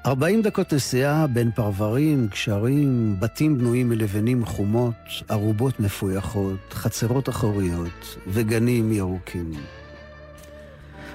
40 0.06 0.42
דקות 0.42 0.72
נסיעה 0.72 1.26
בין 1.26 1.50
פרברים, 1.50 2.26
גשרים, 2.26 3.16
בתים 3.20 3.58
בנויים 3.58 3.88
מלבנים 3.88 4.44
חומות, 4.44 4.94
ערובות 5.28 5.80
מפויחות, 5.80 6.72
חצרות 6.72 7.28
אחוריות 7.28 8.16
וגנים 8.26 8.92
ירוקים. 8.92 9.52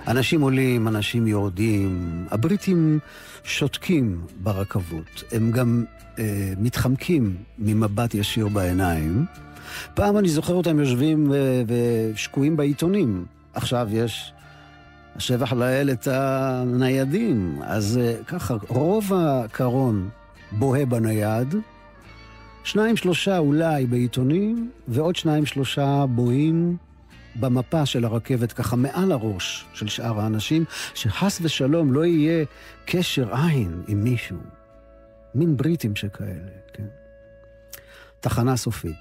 אנשים 0.08 0.42
עולים, 0.42 0.88
אנשים 0.88 1.28
יורדים, 1.28 2.26
הבריטים 2.32 3.00
שותקים 3.44 4.22
ברכבות, 4.44 5.24
הם 5.32 5.52
גם 5.52 5.86
אה, 6.20 6.54
מתחמקים 6.58 7.36
ממבט 7.60 8.14
ישיר 8.14 8.48
בעיניים. 8.48 9.26
פעם 9.94 10.18
אני 10.18 10.30
זוכר 10.30 10.54
אותם 10.54 10.80
יושבים 10.80 11.34
אה, 11.34 11.64
ושקועים 11.68 12.58
בעיתונים, 12.58 13.26
עכשיו 13.54 13.88
יש 13.92 14.34
השבח 15.16 15.54
לאל 15.54 15.90
את 15.92 16.08
הניידים. 16.08 17.62
אז 17.64 18.00
אה, 18.02 18.24
ככה, 18.28 18.56
רוב 18.68 19.12
הקרון 19.16 20.10
בוהה 20.52 20.86
בנייד, 20.86 21.56
שניים 22.64 22.98
שלושה 22.98 23.38
אולי 23.38 23.86
בעיתונים, 23.86 24.72
ועוד 24.88 25.16
שניים 25.16 25.46
שלושה 25.46 26.06
בוהים 26.10 26.78
במפה 27.36 27.86
של 27.86 28.06
הרכבת, 28.06 28.52
ככה 28.52 28.76
מעל 28.76 29.12
הראש 29.12 29.66
של 29.74 29.88
שאר 29.88 30.20
האנשים, 30.20 30.66
שחס 30.94 31.40
ושלום 31.42 31.94
לא 31.94 32.06
יהיה 32.06 32.46
קשר 32.86 33.36
עין 33.36 33.84
עם 33.88 34.04
מישהו. 34.04 34.38
מין 35.36 35.58
בריטים 35.58 35.96
שכאלה, 35.96 36.52
כן. 36.74 36.88
תחנה 38.20 38.58
סופית, 38.58 38.96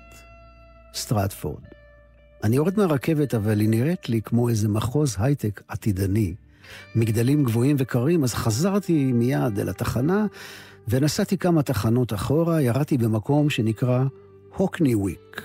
סטרטפורד. 0.94 1.77
אני 2.44 2.56
יורד 2.56 2.76
מהרכבת, 2.76 3.34
אבל 3.34 3.60
היא 3.60 3.68
נראית 3.68 4.08
לי 4.08 4.22
כמו 4.22 4.48
איזה 4.48 4.68
מחוז 4.68 5.16
הייטק 5.18 5.62
עתידני. 5.68 6.34
מגדלים 6.94 7.44
גבוהים 7.44 7.76
וקרים, 7.78 8.24
אז 8.24 8.34
חזרתי 8.34 9.12
מיד 9.12 9.58
אל 9.58 9.68
התחנה, 9.68 10.26
ונסעתי 10.88 11.38
כמה 11.38 11.62
תחנות 11.62 12.12
אחורה, 12.12 12.62
ירדתי 12.62 12.98
במקום 12.98 13.50
שנקרא 13.50 14.04
הוקני 14.56 14.94
וויק. 14.94 15.42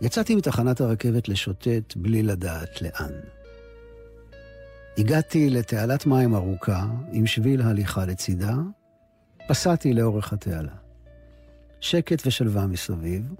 יצאתי 0.00 0.34
מתחנת 0.34 0.80
הרכבת 0.80 1.28
לשוטט 1.28 1.96
בלי 1.96 2.22
לדעת 2.22 2.82
לאן. 2.82 3.12
הגעתי 4.98 5.50
לתעלת 5.50 6.06
מים 6.06 6.34
ארוכה, 6.34 6.86
עם 7.12 7.26
שביל 7.26 7.62
הליכה 7.62 8.06
לצידה, 8.06 8.54
פסעתי 9.48 9.92
לאורך 9.92 10.32
התעלה. 10.32 10.72
שקט 11.80 12.26
ושלווה 12.26 12.66
מסביב. 12.66 13.34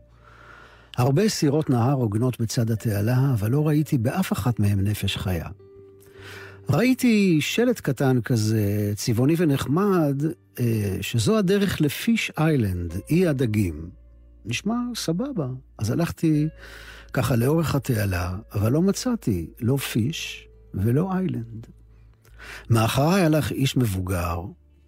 הרבה 0.97 1.29
סירות 1.29 1.71
נהר 1.71 1.93
הוגנות 1.93 2.41
בצד 2.41 2.71
התעלה, 2.71 3.31
אבל 3.35 3.51
לא 3.51 3.67
ראיתי 3.67 3.99
באף 3.99 4.33
אחת 4.33 4.61
מהן 4.61 4.81
נפש 4.81 5.17
חיה. 5.17 5.49
ראיתי 6.71 7.39
שלט 7.41 7.81
קטן 7.81 8.21
כזה, 8.21 8.93
צבעוני 8.97 9.35
ונחמד, 9.39 10.23
אה, 10.61 10.97
שזו 11.01 11.39
הדרך 11.39 11.81
לפיש 11.81 12.33
איילנד, 12.39 12.95
אי 13.11 13.27
הדגים. 13.27 13.91
נשמע 14.45 14.77
סבבה. 14.95 15.49
אז 15.79 15.91
הלכתי 15.91 16.49
ככה 17.13 17.37
לאורך 17.37 17.75
התעלה, 17.75 18.37
אבל 18.53 18.73
לא 18.73 18.83
מצאתי 18.83 19.51
לא 19.61 19.77
פיש 19.77 20.49
ולא 20.75 21.13
איילנד. 21.13 21.67
מאחריי 22.71 23.23
הלך 23.23 23.53
איש 23.53 23.77
מבוגר, 23.77 24.41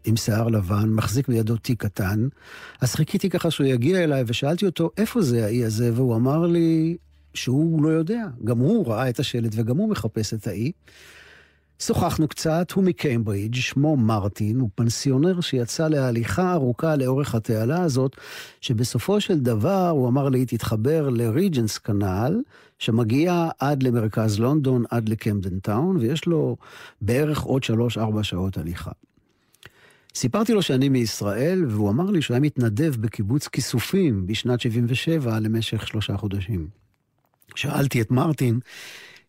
עם 0.07 0.17
שיער 0.17 0.49
לבן, 0.49 0.89
מחזיק 0.91 1.29
בידו 1.29 1.57
תיק 1.57 1.83
קטן, 1.83 2.29
אז 2.81 2.95
חיכיתי 2.95 3.31
ככה 3.31 3.51
שהוא 3.51 3.67
יגיע 3.67 4.05
אליי, 4.05 4.25
ושאלתי 4.27 4.67
אותו, 4.67 4.91
איפה 4.97 5.23
זה 5.23 5.45
האי 5.45 5.65
הזה? 5.65 5.91
והוא 5.95 6.17
אמר 6.17 6.47
לי 6.47 6.97
שהוא 7.35 7.83
לא 7.83 7.89
יודע. 7.89 8.25
גם 8.45 8.59
הוא 8.59 8.87
ראה 8.87 9.09
את 9.09 9.21
השלט 9.21 9.53
וגם 9.57 9.77
הוא 9.77 9.89
מחפש 9.89 10.35
את 10.35 10.47
האי. 10.47 10.73
שוחחנו 11.79 12.29
קצת, 12.29 12.73
הוא 12.73 12.85
מקיימברידג', 12.85 13.55
שמו 13.55 13.97
מרטין, 13.97 14.61
הוא 14.61 14.71
פנסיונר 14.75 15.41
שיצא 15.41 15.89
להליכה 15.89 16.53
ארוכה 16.53 16.97
לאורך 16.97 17.35
התעלה 17.35 17.83
הזאת, 17.83 18.17
שבסופו 18.61 19.21
של 19.21 19.41
דבר 19.41 19.89
הוא 19.89 20.09
אמר 20.09 20.29
לי, 20.29 20.47
תתחבר 20.47 21.09
לריג'נס 21.09 21.79
קנל, 21.79 22.41
שמגיע 22.79 23.49
עד 23.59 23.83
למרכז 23.83 24.39
לונדון, 24.39 24.85
עד 24.91 25.09
לקמדן 25.09 25.59
טאון, 25.59 25.97
ויש 25.97 26.27
לו 26.27 26.57
בערך 27.01 27.43
עוד 27.43 27.63
שלוש-ארבע 27.63 28.23
שעות 28.23 28.59
הליכה. 28.59 28.93
סיפרתי 30.17 30.53
לו 30.53 30.63
שאני 30.63 30.89
מישראל, 30.89 31.65
והוא 31.65 31.91
אמר 31.91 32.11
לי 32.11 32.23
שהוא 32.23 32.35
היה 32.35 32.41
מתנדב 32.41 32.97
בקיבוץ 33.01 33.49
כיסופים 33.49 34.27
בשנת 34.27 34.61
77 34.61 35.41
למשך 35.41 35.87
שלושה 35.87 36.17
חודשים. 36.17 36.69
שאלתי 37.55 38.01
את 38.01 38.11
מרטין 38.11 38.61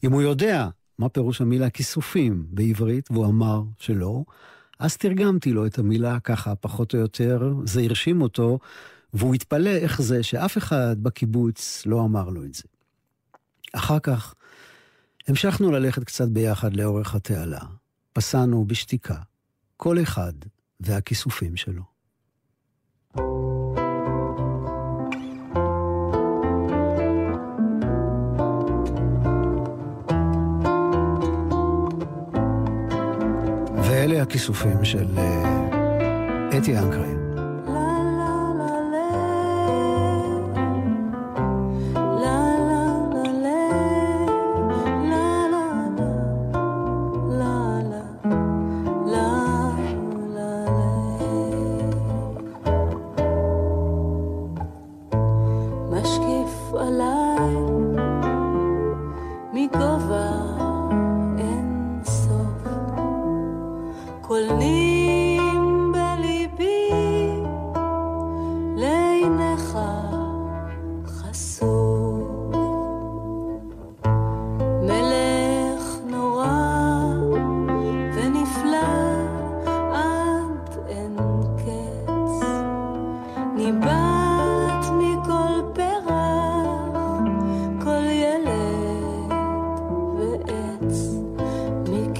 אם 0.03 0.11
הוא 0.11 0.21
יודע 0.21 0.69
מה 0.99 1.09
פירוש 1.09 1.41
המילה 1.41 1.69
כיסופים 1.69 2.45
בעברית, 2.49 3.11
והוא 3.11 3.25
אמר 3.25 3.63
שלא. 3.79 4.23
אז 4.79 4.97
תרגמתי 4.97 5.51
לו 5.51 5.65
את 5.65 5.79
המילה 5.79 6.19
ככה, 6.19 6.55
פחות 6.55 6.93
או 6.93 6.99
יותר, 6.99 7.53
זה 7.65 7.81
הרשים 7.81 8.21
אותו, 8.21 8.59
והוא 9.13 9.35
התפלא 9.35 9.69
איך 9.69 10.01
זה 10.01 10.23
שאף 10.23 10.57
אחד 10.57 10.95
בקיבוץ 11.03 11.83
לא 11.85 12.01
אמר 12.01 12.29
לו 12.29 12.43
את 12.43 12.53
זה. 12.53 12.63
אחר 13.73 13.99
כך 13.99 14.33
המשכנו 15.27 15.71
ללכת 15.71 16.03
קצת 16.03 16.27
ביחד 16.27 16.75
לאורך 16.75 17.15
התעלה. 17.15 17.61
פסענו 18.13 18.65
בשתיקה, 18.65 19.17
כל 19.77 20.01
אחד 20.01 20.33
והכיסופים 20.79 21.55
שלו. 21.57 21.83
ואלה 33.83 34.21
הכיסופים 34.21 34.85
של 34.85 35.17
אה, 35.17 36.57
אתי 36.57 36.77
אנקרי. 36.77 37.16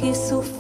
que 0.08 0.16
sofrer. 0.16 0.57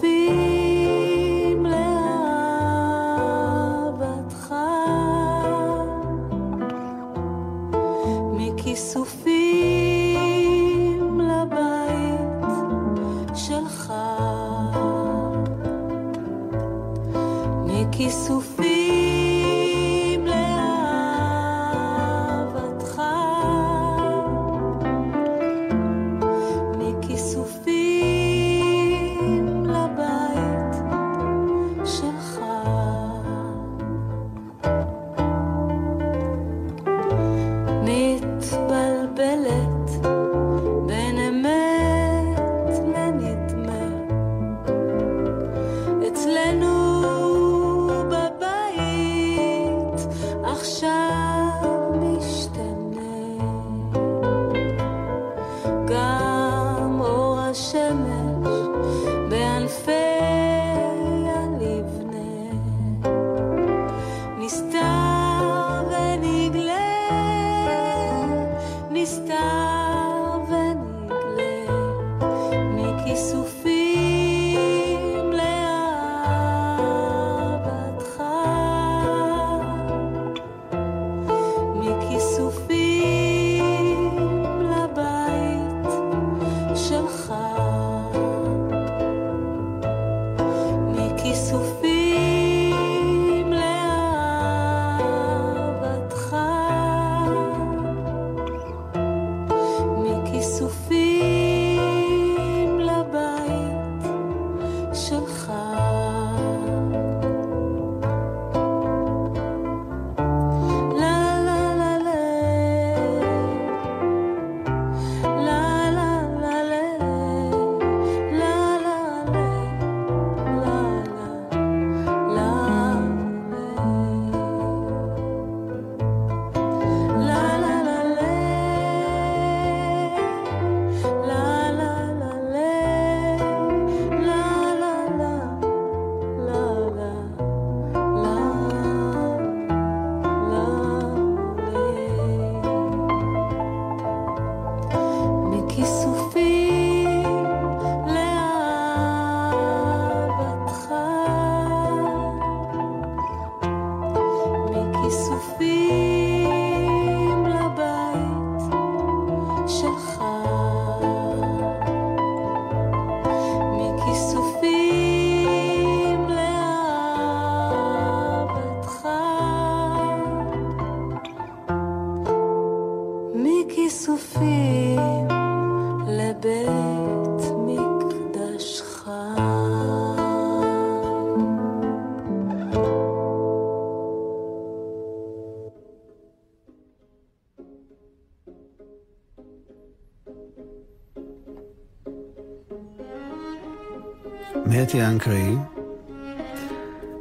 מאתי 194.88 195.05
אנקרי. 195.05 195.55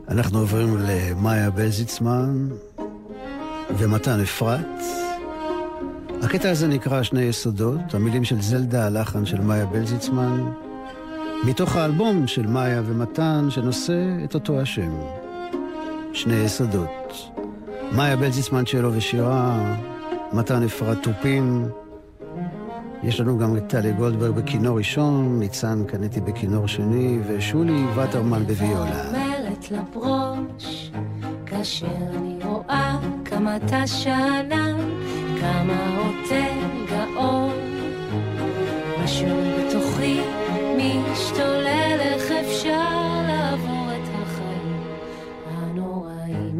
אנחנו 0.08 0.38
עוברים 0.38 0.76
למאיה 0.78 1.50
בלזיצמן 1.50 2.48
ומתן 3.78 4.20
אפרת. 4.20 4.80
הקטע 6.22 6.50
הזה 6.50 6.68
נקרא 6.68 7.02
שני 7.02 7.22
יסודות, 7.22 7.94
המילים 7.94 8.24
של 8.24 8.42
זלדה, 8.42 8.86
הלחן 8.86 9.26
של 9.26 9.40
מאיה 9.40 9.66
בלזיצמן, 9.66 10.40
מתוך 11.44 11.76
האלבום 11.76 12.26
של 12.26 12.46
מאיה 12.46 12.82
ומתן 12.86 13.46
שנושא 13.50 13.98
את 14.24 14.34
אותו 14.34 14.60
השם. 14.60 14.92
שני 16.12 16.34
יסודות. 16.34 17.30
מאיה 17.92 18.16
בלזיצמן 18.16 18.64
צ'לו 18.64 18.94
ושירה, 18.94 19.74
מתן 20.32 20.62
אפרת 20.62 21.02
תופים. 21.02 21.68
יש 23.06 23.20
לנו 23.20 23.38
גם 23.38 23.56
את 23.56 23.62
טלי 23.68 23.92
גולדברג 23.92 24.34
בכינור 24.34 24.78
ראשון, 24.78 25.38
ניצן 25.38 25.84
קנטי 25.86 26.20
בכינור 26.20 26.66
שני, 26.66 27.18
ושולי 27.28 27.84
וטרמן 27.94 28.46
בוויולה. 28.46 29.12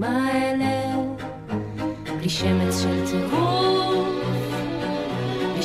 האלה, 0.04 0.96
בלי 2.18 2.28
שמץ 2.28 2.82
של 2.82 3.06
בלי 3.06 3.45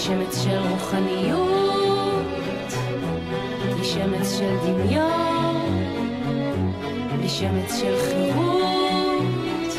שמץ 0.02 0.44
של 0.44 0.58
רוחניות, 0.70 2.24
בלי 3.74 3.84
שמץ 3.84 4.38
של 4.38 4.56
דמיון. 4.66 5.62
בלי 7.18 7.30
שמץ 7.30 7.80
של 7.80 7.96
חירות, 8.10 9.74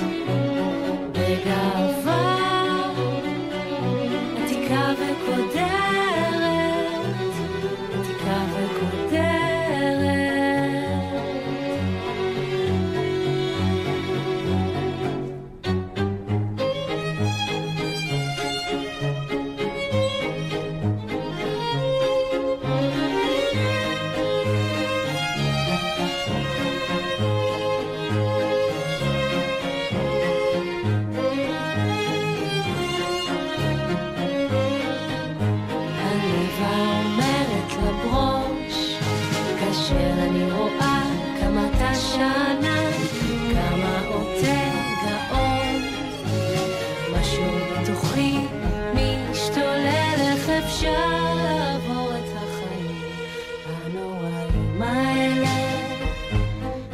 בגאווה 1.13 1.92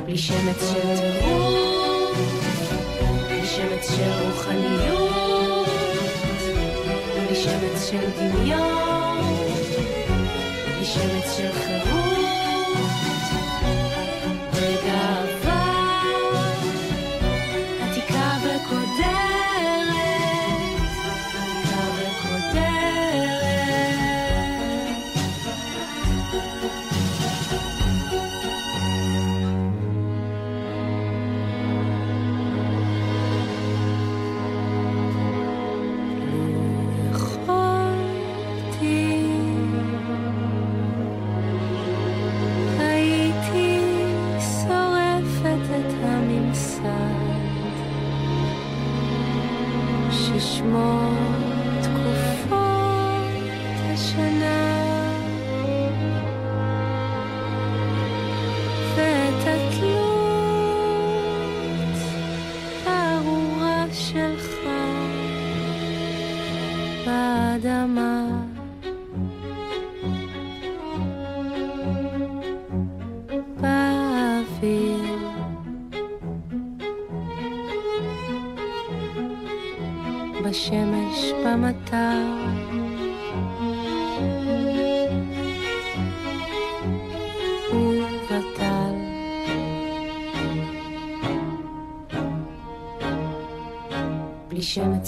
בלי 0.09 0.19
שמץ 0.19 0.61
של 0.73 0.97
טירוף, 1.01 2.19
בלי 3.29 3.47
שמץ 3.47 3.91
של 3.97 4.11
רוחניות. 4.27 5.69
בלי 7.15 7.37
שמץ 7.37 7.91
של 7.91 8.11
דמיון, 8.19 9.25
בלי 10.67 10.85
שמץ 10.85 11.37
של 11.37 11.53
חירות, 11.53 12.08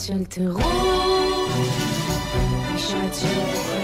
בלי 0.01 0.07
שמץ 0.07 0.18
של 0.18 0.24
טירוף, 0.24 0.62
בלי 2.68 3.80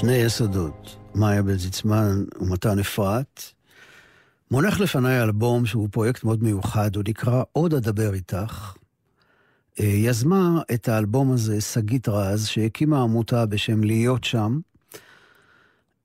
שני 0.00 0.16
יסודות, 0.16 0.96
מאיה 1.14 1.42
בלזיצמן 1.42 2.24
ומתן 2.40 2.78
אפרת. 2.78 3.42
מונח 4.50 4.80
לפניי 4.80 5.22
אלבום 5.22 5.66
שהוא 5.66 5.88
פרויקט 5.92 6.24
מאוד 6.24 6.42
מיוחד, 6.42 6.96
הוא 6.96 7.04
נקרא 7.08 7.42
עוד 7.52 7.74
אדבר 7.74 8.14
איתך. 8.14 8.74
אה, 9.80 9.84
יזמה 9.84 10.62
את 10.74 10.88
האלבום 10.88 11.32
הזה 11.32 11.60
שגית 11.60 12.08
רז, 12.08 12.46
שהקימה 12.46 13.02
עמותה 13.02 13.46
בשם 13.46 13.84
להיות 13.84 14.24
שם. 14.24 14.60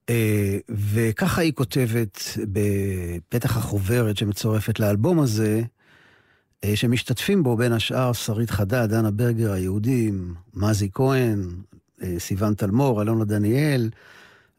אה, 0.10 0.58
וככה 0.70 1.42
היא 1.42 1.54
כותבת 1.54 2.20
בפתח 2.52 3.58
החוברת 3.58 4.18
שמצורפת 4.18 4.80
לאלבום 4.80 5.20
הזה, 5.20 5.62
אה, 6.64 6.76
שמשתתפים 6.76 7.44
בו 7.44 7.58
בין 7.58 7.72
השאר 7.72 8.14
שרית 8.14 8.50
חדד, 8.50 8.88
דנה 8.90 9.12
ברגר 9.12 9.52
היהודים, 9.52 10.34
מזי 10.54 10.90
כהן, 10.94 11.50
סיון 12.18 12.54
תלמור, 12.54 13.02
אלונה 13.02 13.26
דניאל, 13.26 13.90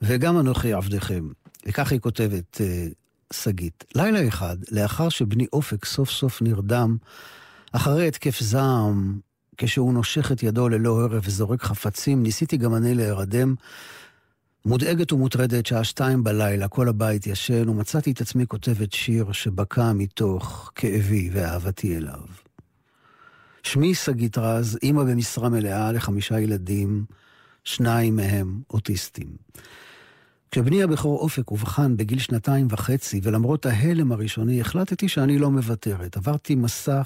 וגם 0.02 0.38
אנוכי 0.38 0.72
עבדכם. 0.72 1.28
וככה 1.66 1.94
היא 1.94 2.00
כותבת, 2.00 2.60
אה, 2.60 2.86
שגית. 3.32 3.84
לילה 3.94 4.28
אחד, 4.28 4.56
לאחר 4.70 5.08
שבני 5.08 5.46
אופק 5.52 5.84
סוף 5.84 6.10
סוף 6.10 6.42
נרדם, 6.42 6.96
אחרי 7.72 8.08
התקף 8.08 8.40
זעם, 8.40 9.18
כשהוא 9.56 9.92
נושך 9.92 10.32
את 10.32 10.42
ידו 10.42 10.68
ללא 10.68 11.00
הרף 11.00 11.24
וזורק 11.26 11.62
חפצים, 11.62 12.22
ניסיתי 12.22 12.56
גם 12.56 12.74
אני 12.74 12.94
להירדם. 12.94 13.54
מודאגת 14.64 15.12
ומוטרדת, 15.12 15.66
שעה 15.66 15.84
שתיים 15.84 16.24
בלילה, 16.24 16.68
כל 16.68 16.88
הבית 16.88 17.26
ישן, 17.26 17.68
ומצאתי 17.68 18.10
את 18.10 18.20
עצמי 18.20 18.46
כותבת 18.46 18.92
שיר 18.92 19.32
שבקע 19.32 19.92
מתוך 19.92 20.72
כאבי 20.74 21.30
ואהבתי 21.32 21.96
אליו. 21.96 22.20
שמי 23.62 23.94
שגית 23.94 24.38
רז, 24.38 24.78
אימא 24.82 25.04
במשרה 25.04 25.48
מלאה 25.48 25.92
לחמישה 25.92 26.40
ילדים, 26.40 27.04
שניים 27.66 28.16
מהם 28.16 28.60
אוטיסטים. 28.70 29.26
כשבני 30.50 30.82
הבכור 30.82 31.18
אופק 31.18 31.50
אובחן 31.50 31.96
בגיל 31.96 32.18
שנתיים 32.18 32.66
וחצי, 32.70 33.20
ולמרות 33.22 33.66
ההלם 33.66 34.12
הראשוני, 34.12 34.60
החלטתי 34.60 35.08
שאני 35.08 35.38
לא 35.38 35.50
מוותרת. 35.50 36.16
עברתי 36.16 36.54
מסע 36.54 37.02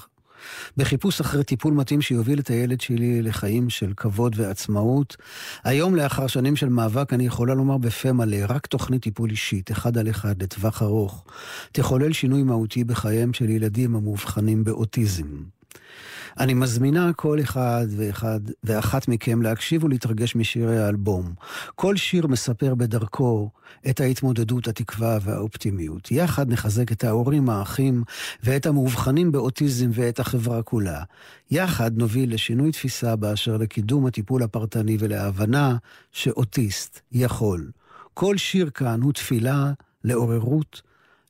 בחיפוש 0.77 1.21
אחרי 1.21 1.43
טיפול 1.43 1.73
מתאים 1.73 2.01
שיוביל 2.01 2.39
את 2.39 2.47
הילד 2.47 2.81
שלי 2.81 3.21
לחיים 3.21 3.69
של 3.69 3.93
כבוד 3.97 4.33
ועצמאות. 4.37 5.17
היום, 5.63 5.95
לאחר 5.95 6.27
שנים 6.27 6.55
של 6.55 6.69
מאבק, 6.69 7.13
אני 7.13 7.25
יכולה 7.25 7.53
לומר 7.53 7.77
בפה 7.77 8.11
מלא, 8.11 8.37
רק 8.49 8.67
תוכנית 8.67 9.01
טיפול 9.01 9.29
אישית, 9.29 9.71
אחד 9.71 9.97
על 9.97 10.09
אחד, 10.09 10.43
לטווח 10.43 10.81
ארוך, 10.81 11.25
תחולל 11.71 12.13
שינוי 12.13 12.43
מהותי 12.43 12.83
בחייהם 12.83 13.33
של 13.33 13.49
ילדים 13.49 13.95
המאובחנים 13.95 14.63
באוטיזם. 14.63 15.60
אני 16.39 16.53
מזמינה 16.53 17.13
כל 17.13 17.39
אחד 17.41 17.85
ואחד 17.89 18.39
ואחת 18.63 19.07
מכם 19.07 19.41
להקשיב 19.41 19.83
ולהתרגש 19.83 20.35
משירי 20.35 20.79
האלבום. 20.79 21.33
כל 21.75 21.95
שיר 21.95 22.27
מספר 22.27 22.75
בדרכו 22.75 23.49
את 23.89 23.99
ההתמודדות, 23.99 24.67
התקווה 24.67 25.17
והאופטימיות. 25.21 26.11
יחד 26.11 26.49
נחזק 26.49 26.91
את 26.91 27.03
ההורים, 27.03 27.49
האחים 27.49 28.03
ואת 28.43 28.65
המאובחנים 28.65 29.31
באוטיזם 29.31 29.89
ואת 29.93 30.19
החברה 30.19 30.63
כולה. 30.63 31.03
יחד 31.51 31.97
נוביל 31.97 32.33
לשינוי 32.33 32.71
תפיסה 32.71 33.15
באשר 33.15 33.57
לקידום 33.57 34.05
הטיפול 34.05 34.43
הפרטני 34.43 34.97
ולהבנה 34.99 35.77
שאוטיסט 36.11 36.99
יכול. 37.11 37.71
כל 38.13 38.37
שיר 38.37 38.69
כאן 38.69 39.01
הוא 39.01 39.13
תפילה 39.13 39.71
לעוררות, 40.03 40.81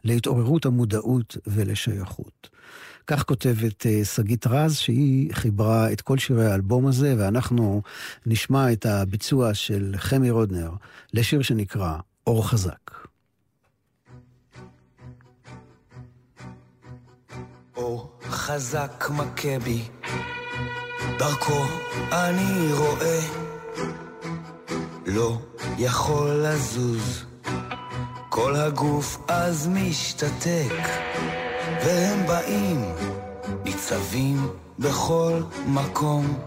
להתעוררות 0.04 0.66
המודעות 0.66 1.38
ולשייכות. 1.47 2.49
כך 3.12 3.24
כותבת 3.24 3.86
אה, 3.86 4.05
שגית 4.05 4.47
רז, 4.47 4.76
שהיא 4.76 5.34
חיברה 5.34 5.91
את 5.91 6.01
כל 6.01 6.18
שירי 6.18 6.45
האלבום 6.51 6.88
הזה, 6.88 7.16
ואנחנו 7.18 7.82
נשמע 8.26 8.72
את 8.72 8.86
הביצוע 8.86 9.53
של 9.53 9.93
חמי 9.97 10.30
רודנר 10.30 10.72
לשיר 11.14 11.41
שנקרא 11.41 11.95
אור 12.28 12.47
חזק. 12.47 12.91
אור 17.76 18.20
חזק 18.24 19.09
מכה 19.09 19.59
בי, 19.64 19.82
דרכו 21.20 21.64
אני 22.12 22.74
רואה, 22.74 23.20
לא 25.05 25.38
יכול 25.78 26.30
לזוז, 26.30 27.26
כל 28.30 28.55
הגוף 28.55 29.18
אז 29.28 29.68
משתתק, 29.68 31.11
והם 31.86 32.28
באים, 32.28 32.86
ניצבים 33.64 34.48
בכל 34.80 35.42
מקום. 35.68 36.40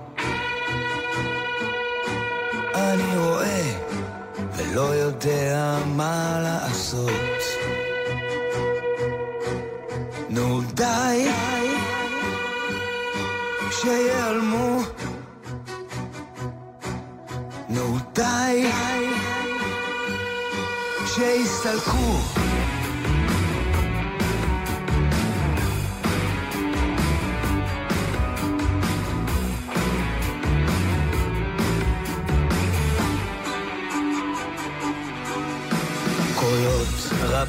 אני 2.74 3.16
רואה, 3.16 3.62
ולא 4.56 4.80
יודע 4.80 5.78
מה 5.86 6.40
לעשות. 6.42 7.10
נו 10.28 10.60
די, 10.60 11.28
שיעלמו. 13.70 14.78
נו 17.68 17.98
די, 18.12 18.70
שיסתלקו. 21.06 22.33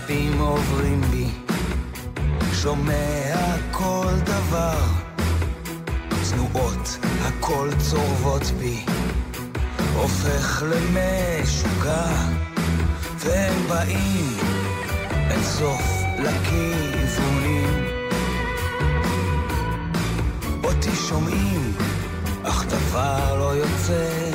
רבים 0.04 0.39
עוברים 0.39 1.02
בי 1.02 1.28
שומע 2.54 3.56
כל 3.72 4.14
דבר, 4.24 4.78
תנועות 6.32 6.98
הכל 7.22 7.70
צורבות 7.78 8.43
בי, 8.43 8.86
הופך 9.96 10.64
למשוגע, 10.64 12.08
והם 13.18 13.68
באים 13.70 14.38
אין 15.30 15.43
סוף 15.43 16.04
לכיוונים. 16.20 17.86
אותי 20.64 20.96
שומעים, 21.10 21.74
אך 22.43 22.66
דבר 22.66 23.36
לא 23.39 23.56
יוצא 23.56 24.35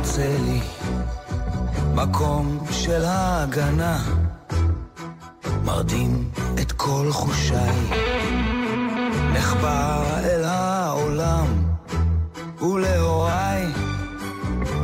מוצא 0.00 0.36
לי 0.44 0.60
מקום 1.94 2.58
של 2.70 3.04
ההגנה, 3.04 3.98
כל 7.10 7.14
חושיי, 7.14 7.76
נחבא 9.32 10.02
אל 10.24 10.44
העולם, 10.44 11.46
ולהוריי 12.62 13.66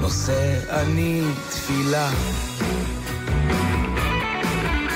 נושא 0.00 0.58
אני 0.70 1.22
תפילה. 1.50 2.10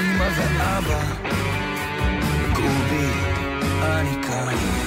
אמא 0.00 0.28
ואבא, 0.36 1.00
בי, 2.90 3.10
אני 3.82 4.22
כאן. 4.22 4.79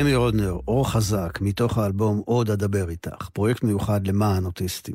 חמי 0.00 0.14
רודנר, 0.14 0.58
אור 0.68 0.90
חזק, 0.90 1.38
מתוך 1.40 1.78
האלבום 1.78 2.22
עוד 2.24 2.50
אדבר 2.50 2.90
איתך, 2.90 3.28
פרויקט 3.32 3.64
מיוחד 3.64 4.06
למען 4.06 4.44
אוטיסטים. 4.44 4.94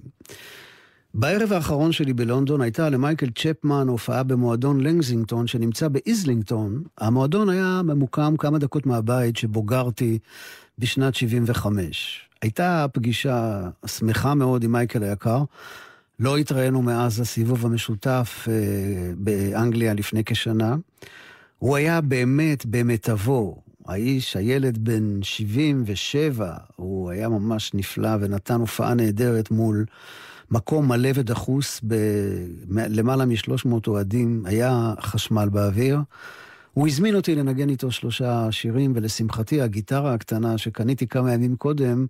בערב 1.14 1.54
האחרון 1.54 1.92
שלי 1.92 2.14
בלונדון 2.14 2.62
הייתה 2.62 2.90
למייקל 2.90 3.30
צ'פמן 3.30 3.88
הופעה 3.88 4.24
במועדון 4.24 4.82
לנגזינגטון 4.82 5.48
שנמצא 5.48 5.88
באיזלינגטון. 5.88 6.84
המועדון 6.98 7.50
היה 7.50 7.82
ממוקם 7.84 8.36
כמה 8.38 8.60
דקות 8.60 8.86
מהבית 8.86 9.38
שבו 9.38 9.64
גרתי 9.64 10.20
בשנת 10.80 11.16
75. 11.16 12.30
הייתה 12.42 12.86
פגישה 12.94 13.70
שמחה 13.86 14.34
מאוד 14.34 14.64
עם 14.64 14.72
מייקל 14.72 15.04
היקר. 15.04 15.44
לא 16.20 16.38
התראינו 16.38 16.82
מאז 16.82 17.20
הסיבוב 17.20 17.66
המשותף 17.66 18.48
אה, 18.52 18.54
באנגליה 19.18 19.94
לפני 19.94 20.24
כשנה. 20.24 20.76
הוא 21.58 21.76
היה 21.76 22.02
באמת 22.02 22.66
במיטבו. 22.66 23.63
האיש, 23.86 24.36
הילד 24.36 24.78
בן 24.78 25.24
77, 25.24 26.54
הוא 26.76 27.10
היה 27.12 27.30
ממש 27.30 27.72
נפלא 27.74 28.10
ונתן 28.20 28.60
הופעה 28.60 28.94
נהדרת 28.94 29.52
מול 29.52 29.86
מקום 30.52 30.88
מלא 30.88 31.10
ודחוס 31.16 31.82
בלמעלה 31.84 33.26
מ-300 33.26 33.88
אוהדים, 33.88 34.44
היה 34.46 34.94
חשמל 35.02 35.50
באוויר. 35.50 36.00
הוא 36.74 36.88
הזמין 36.88 37.16
אותי 37.16 37.36
לנגן 37.36 37.70
איתו 37.70 37.92
שלושה 37.92 38.48
שירים, 38.52 38.92
ולשמחתי 38.96 39.62
הגיטרה 39.62 40.14
הקטנה 40.14 40.58
שקניתי 40.58 41.08
כמה 41.08 41.34
ימים 41.34 41.56
קודם 41.56 42.06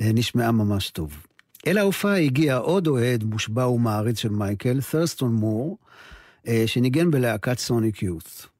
אה, 0.00 0.10
נשמעה 0.14 0.52
ממש 0.52 0.90
טוב. 0.90 1.26
אל 1.66 1.78
ההופעה 1.78 2.18
הגיע 2.18 2.56
עוד 2.56 2.86
אוהד 2.86 3.24
מושבע 3.24 3.68
ומעריץ 3.68 4.18
של 4.18 4.28
מייקל, 4.28 4.80
ת'רסטון 4.90 5.32
מור, 5.32 5.78
אה, 6.48 6.62
שניגן 6.66 7.10
בלהקת 7.10 7.58
סוניק 7.58 8.02
יות'. 8.02 8.53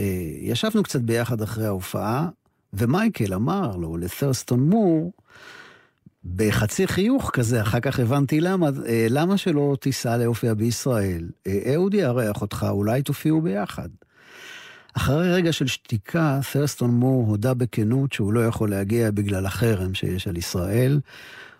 אה, 0.00 0.04
ישבנו 0.40 0.82
קצת 0.82 1.00
ביחד 1.00 1.42
אחרי 1.42 1.66
ההופעה, 1.66 2.28
ומייקל 2.72 3.34
אמר 3.34 3.76
לו, 3.76 3.96
לת'רסטון 3.96 4.60
מור, 4.60 5.12
בחצי 6.36 6.86
חיוך 6.86 7.30
כזה, 7.32 7.62
אחר 7.62 7.80
כך 7.80 7.98
הבנתי 7.98 8.40
למה, 8.40 8.68
אה, 8.86 9.06
למה 9.10 9.36
שלא 9.36 9.76
תיסע 9.80 10.16
להופיע 10.16 10.54
בישראל? 10.54 11.28
אה, 11.46 11.72
אהוד 11.74 11.94
יארח 11.94 12.42
אותך, 12.42 12.66
אולי 12.70 13.02
תופיעו 13.02 13.40
ביחד. 13.40 13.88
אחרי 14.94 15.32
רגע 15.32 15.52
של 15.52 15.66
שתיקה, 15.66 16.40
ת'רסטון 16.52 16.90
מור 16.90 17.26
הודה 17.26 17.54
בכנות 17.54 18.12
שהוא 18.12 18.32
לא 18.32 18.46
יכול 18.46 18.70
להגיע 18.70 19.10
בגלל 19.10 19.46
החרם 19.46 19.94
שיש 19.94 20.28
על 20.28 20.36
ישראל. 20.36 21.00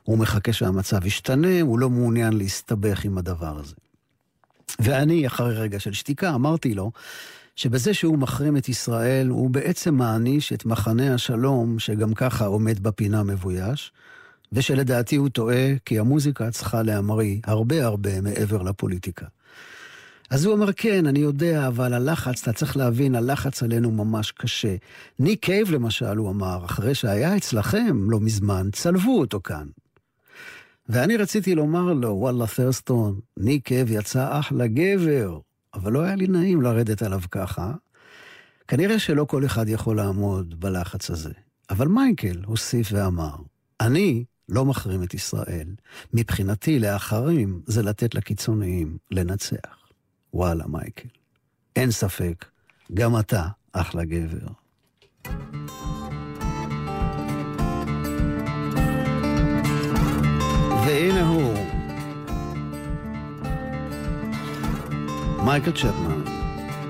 הוא 0.02 0.18
מחכה 0.18 0.52
שהמצב 0.52 1.06
ישתנה, 1.06 1.60
הוא 1.60 1.78
לא 1.78 1.90
מעוניין 1.90 2.32
להסתבך 2.32 3.04
עם 3.04 3.18
הדבר 3.18 3.58
הזה. 3.58 3.74
ואני, 4.78 5.26
אחרי 5.26 5.54
רגע 5.54 5.80
של 5.80 5.92
שתיקה, 5.92 6.34
אמרתי 6.34 6.74
לו 6.74 6.92
שבזה 7.56 7.94
שהוא 7.94 8.18
מחרים 8.18 8.56
את 8.56 8.68
ישראל, 8.68 9.28
הוא 9.28 9.50
בעצם 9.50 9.94
מעניש 9.94 10.52
את 10.52 10.64
מחנה 10.64 11.14
השלום, 11.14 11.78
שגם 11.78 12.14
ככה 12.14 12.44
עומד 12.44 12.82
בפינה 12.82 13.22
מבויש, 13.22 13.92
ושלדעתי 14.52 15.16
הוא 15.16 15.28
טועה, 15.28 15.66
כי 15.84 15.98
המוזיקה 15.98 16.50
צריכה 16.50 16.82
להמריא 16.82 17.40
הרבה 17.44 17.84
הרבה 17.84 18.20
מעבר 18.20 18.62
לפוליטיקה. 18.62 19.26
אז 20.30 20.44
הוא 20.44 20.54
אומר, 20.54 20.72
כן, 20.72 21.06
אני 21.06 21.18
יודע, 21.18 21.66
אבל 21.66 21.94
הלחץ, 21.94 22.42
אתה 22.42 22.52
צריך 22.52 22.76
להבין, 22.76 23.14
הלחץ 23.14 23.62
עלינו 23.62 23.90
ממש 23.90 24.30
קשה. 24.30 24.76
ניק 25.18 25.44
קייב, 25.44 25.70
למשל, 25.70 26.16
הוא 26.16 26.30
אמר, 26.30 26.64
אחרי 26.64 26.94
שהיה 26.94 27.36
אצלכם 27.36 28.10
לא 28.10 28.20
מזמן, 28.20 28.68
צלבו 28.72 29.20
אותו 29.20 29.40
כאן. 29.44 29.66
ואני 30.88 31.16
רציתי 31.16 31.54
לומר 31.54 31.92
לו, 31.92 32.08
וואלה, 32.08 32.46
ת'רסטון, 32.56 33.20
ניק 33.36 33.66
קייב 33.66 33.90
יצא 33.90 34.38
אחלה 34.38 34.66
גבר, 34.66 35.38
אבל 35.74 35.92
לא 35.92 36.02
היה 36.02 36.16
לי 36.16 36.26
נעים 36.26 36.62
לרדת 36.62 37.02
עליו 37.02 37.20
ככה. 37.30 37.72
כנראה 38.68 38.98
שלא 38.98 39.24
כל 39.24 39.44
אחד 39.44 39.68
יכול 39.68 39.96
לעמוד 39.96 40.60
בלחץ 40.60 41.10
הזה. 41.10 41.32
אבל 41.70 41.88
מייקל 41.88 42.42
הוסיף 42.46 42.88
ואמר, 42.92 43.36
אני 43.80 44.24
לא 44.48 44.64
מחרים 44.64 45.02
את 45.02 45.14
ישראל. 45.14 45.68
מבחינתי, 46.14 46.78
לאחרים 46.78 47.62
זה 47.66 47.82
לתת 47.82 48.14
לקיצוניים 48.14 48.96
לנצח. 49.10 49.88
וואלה, 50.34 50.66
מייקל. 50.66 51.08
אין 51.76 51.90
ספק, 51.90 52.44
גם 52.94 53.18
אתה 53.18 53.48
אחלה 53.72 54.04
גבר. 54.04 54.63
מייקל 65.44 65.72
צ'פמן. 65.72 66.22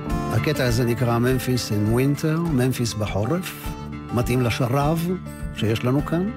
הקטע 0.09 0.65
הזה 0.65 0.85
נקרא 0.85 1.19
Memphis 1.19 1.73
in 1.73 1.87
Winter, 1.93 2.41
ממפיס 2.41 2.95
בחורף, 2.95 3.69
מתאים 4.15 4.43
לשרב 4.43 5.09
שיש 5.57 5.85
לנו 5.85 6.05
כאן. 6.05 6.31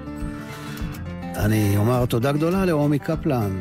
אני 1.36 1.78
אומר 1.78 2.06
תודה 2.06 2.32
גדולה 2.32 2.66
לרומי 2.66 3.00
קפלן 3.00 3.52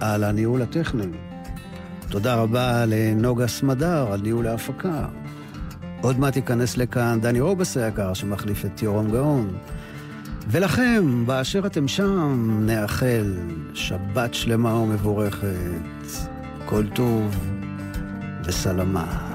על 0.00 0.24
הניהול 0.24 0.62
הטכני. 0.62 1.06
תודה 2.08 2.34
רבה 2.34 2.84
לנוגה 2.86 3.46
סמדר 3.46 4.12
על 4.12 4.20
ניהול 4.20 4.46
ההפקה. 4.46 5.06
עוד 6.00 6.18
מעט 6.18 6.36
ייכנס 6.36 6.76
לכאן 6.76 7.18
דני 7.20 7.40
רובס 7.40 7.76
היקר 7.76 8.14
שמחליף 8.14 8.64
את 8.64 8.82
יורם 8.82 9.10
גאון. 9.10 9.56
ולכם, 10.48 11.26
באשר 11.26 11.66
אתם 11.66 11.88
שם, 11.88 12.60
נאחל 12.66 13.34
שבת 13.74 14.34
שלמה 14.34 14.74
ומבורכת, 14.74 16.33
כל 16.66 16.84
טוב 16.94 17.36
וסלמה. 18.44 19.33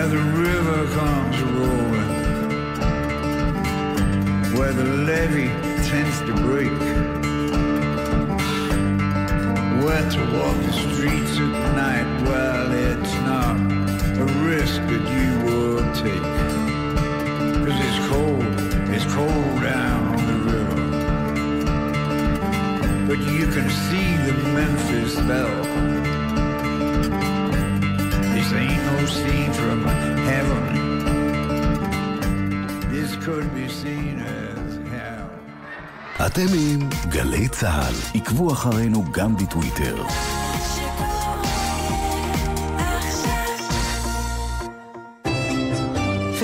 where 0.00 0.08
the 0.08 0.16
river 0.16 0.86
comes 0.94 1.36
rolling, 1.42 2.12
where 4.56 4.72
the 4.72 4.84
levee 5.04 5.52
tends 5.90 6.20
to 6.20 6.32
break, 6.36 6.70
where 9.84 10.10
to 10.10 10.20
walk 10.38 10.56
the 10.64 10.72
streets 10.72 11.38
at 11.38 11.52
night 11.76 12.08
while 12.26 12.72
it's 12.72 13.14
not 13.28 13.56
a 14.18 14.24
risk 14.48 14.80
that 14.88 15.04
you 15.16 15.30
would 15.44 15.88
take. 15.94 16.28
Cause 17.62 17.78
it's 17.86 18.00
cold, 18.08 18.52
it's 18.94 19.06
cold 19.12 19.60
down 19.60 20.00
on 20.14 20.22
the 20.30 20.38
river. 20.50 20.80
But 23.06 23.18
you 23.18 23.46
can 23.48 23.68
see 23.68 24.08
the 24.26 24.32
Memphis 24.54 25.14
bell 25.26 25.99
אתם 36.26 36.46
עם 36.58 36.88
גלי 37.08 37.48
צה"ל. 37.48 38.20
עקבו 38.20 38.52
אחרינו 38.52 39.04
גם 39.12 39.36
בטוויטר. 39.36 40.02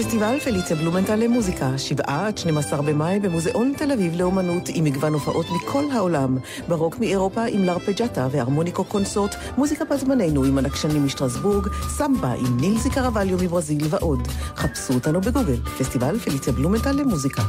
פסטיבל 0.07 0.39
פליציה 0.41 0.77
בלומנטל 0.77 1.17
למוזיקה, 1.17 1.79
7 1.79 2.05
עד 2.07 2.39
12 2.39 2.83
במאי 2.83 3.21
במוזיאון 3.21 3.73
תל 3.77 3.93
אביב 3.93 4.17
לאומנות 4.17 4.63
עם 4.69 4.85
מגוון 4.85 5.13
הופעות 5.13 5.47
מכל 5.51 5.85
העולם. 5.93 6.39
ברוק 6.69 6.99
מאירופה 6.99 7.45
עם 7.45 7.65
לארפג'אטה 7.65 8.29
והרמוניקו 8.31 8.85
קונסורט, 8.85 9.35
מוזיקה 9.57 9.85
בת 9.85 9.99
זמננו 9.99 10.45
עם 10.45 10.59
הנקשנים 10.59 11.05
משטרסבורג, 11.05 11.69
סמבה 11.89 12.33
עם 12.33 12.61
נילזי 12.61 12.91
קרווליו 12.91 13.39
מברזיל 13.43 13.87
ועוד. 13.91 14.29
חפשו 14.57 14.95
אותנו 14.95 15.21
בגוגל, 15.21 15.61
פסטיבל 15.79 16.19
פליציה 16.19 16.53
בלומנטל 16.53 16.93
למוזיקה. 16.93 17.43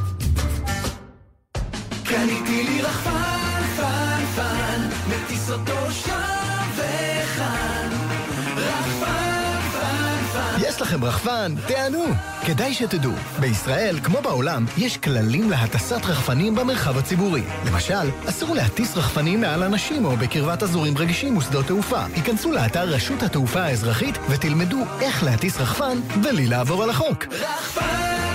לכם 10.98 11.04
רחפן? 11.04 11.54
תענו! 11.66 12.04
כדאי 12.46 12.74
שתדעו, 12.74 13.12
בישראל, 13.40 13.98
כמו 14.02 14.22
בעולם, 14.22 14.64
יש 14.76 14.96
כללים 14.96 15.50
להטסת 15.50 16.04
רחפנים 16.04 16.54
במרחב 16.54 16.98
הציבורי. 16.98 17.42
למשל, 17.66 18.10
אסור 18.28 18.54
להטיס 18.54 18.96
רחפנים 18.96 19.40
מעל 19.40 19.62
אנשים 19.62 20.04
או 20.04 20.16
בקרבת 20.16 20.62
אזורים 20.62 20.98
רגישים 20.98 21.36
ושדות 21.36 21.66
תעופה. 21.66 22.04
היכנסו 22.14 22.52
לאתר 22.52 22.84
רשות 22.84 23.22
התעופה 23.22 23.60
האזרחית 23.60 24.18
ותלמדו 24.28 24.84
איך 25.00 25.24
להטיס 25.24 25.60
רחפן 25.60 25.98
בלי 26.22 26.46
לעבור 26.46 26.82
על 26.82 26.90
החוק. 26.90 27.24
רחפן, 27.24 27.80
פן, 27.80 27.80
פן. 27.80 28.27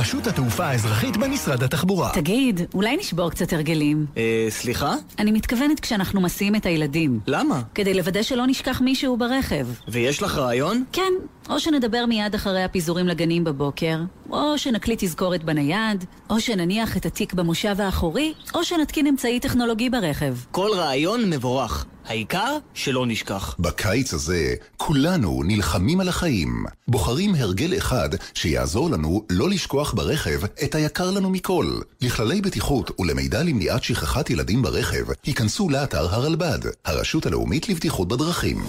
רשות 0.00 0.26
התעופה 0.26 0.66
האזרחית 0.66 1.16
במשרד 1.16 1.62
התחבורה. 1.62 2.10
תגיד, 2.14 2.60
אולי 2.74 2.96
נשבור 2.96 3.30
קצת 3.30 3.52
הרגלים? 3.52 4.06
אה, 4.16 4.46
סליחה? 4.50 4.94
אני 5.18 5.32
מתכוונת 5.32 5.80
כשאנחנו 5.80 6.20
מסיעים 6.20 6.54
את 6.54 6.66
הילדים. 6.66 7.20
למה? 7.26 7.62
כדי 7.74 7.94
לוודא 7.94 8.22
שלא 8.22 8.46
נשכח 8.46 8.80
מישהו 8.80 9.16
ברכב. 9.16 9.66
ויש 9.88 10.22
לך 10.22 10.38
רעיון? 10.38 10.84
כן, 10.92 11.12
או 11.50 11.60
שנדבר 11.60 12.06
מיד 12.06 12.34
אחרי 12.34 12.62
הפיזורים 12.62 13.06
לגנים 13.06 13.44
בבוקר, 13.44 13.98
או 14.30 14.58
שנקליט 14.58 15.04
תזכורת 15.04 15.44
בנייד, 15.44 16.04
או 16.30 16.40
שנניח 16.40 16.96
את 16.96 17.06
התיק 17.06 17.32
במושב 17.32 17.80
האחורי, 17.80 18.32
או 18.54 18.64
שנתקין 18.64 19.06
אמצעי 19.06 19.40
טכנולוגי 19.40 19.90
ברכב. 19.90 20.34
כל 20.50 20.68
רעיון 20.74 21.30
מבורך. 21.30 21.86
העיקר 22.10 22.56
שלא 22.74 23.06
נשכח. 23.06 23.56
בקיץ 23.58 24.14
הזה 24.14 24.54
כולנו 24.76 25.42
נלחמים 25.46 26.00
על 26.00 26.08
החיים. 26.08 26.64
בוחרים 26.88 27.34
הרגל 27.34 27.76
אחד 27.76 28.08
שיעזור 28.34 28.90
לנו 28.90 29.24
לא 29.30 29.50
לשכוח 29.50 29.92
ברכב 29.94 30.44
את 30.64 30.74
היקר 30.74 31.10
לנו 31.10 31.30
מכל. 31.30 31.66
לכללי 32.00 32.40
בטיחות 32.40 33.00
ולמידע 33.00 33.42
למניעת 33.42 33.84
שכחת 33.84 34.30
ילדים 34.30 34.62
ברכב, 34.62 35.04
היכנסו 35.26 35.68
לאתר 35.68 36.14
הרלב"ד, 36.14 36.58
הרשות 36.84 37.26
הלאומית 37.26 37.68
לבטיחות 37.68 38.08
בדרכים. 38.08 38.64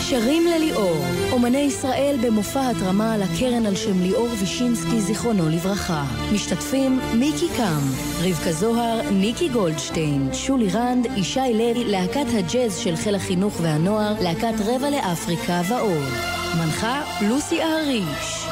שרים 0.00 0.46
לליאור, 0.46 1.04
אומני 1.32 1.58
ישראל 1.58 2.16
במופע 2.22 2.68
התרמה 2.68 3.14
על 3.14 3.22
הקרן 3.22 3.66
על 3.66 3.74
שם 3.74 4.02
ליאור 4.02 4.28
וישינסקי 4.40 5.00
זיכרונו 5.00 5.48
לברכה. 5.48 6.04
משתתפים 6.32 7.00
מיקי 7.14 7.48
קם, 7.56 7.80
רבקה 8.22 8.52
זוהר, 8.52 9.00
ניקי 9.10 9.48
גולדשטיין, 9.48 10.28
שולי 10.32 10.68
רנד, 10.68 11.06
ישי 11.16 11.40
לוי, 11.54 11.84
להקת 11.84 12.26
הג'אז 12.38 12.78
של 12.78 12.96
חיל 12.96 13.14
החינוך 13.14 13.60
והנוער, 13.62 14.14
להקת 14.22 14.54
רבע 14.66 14.90
לאפריקה 14.90 15.60
ועוד. 15.68 16.12
מנחה 16.58 17.02
לוסי 17.28 17.62
אהריש. 17.62 18.46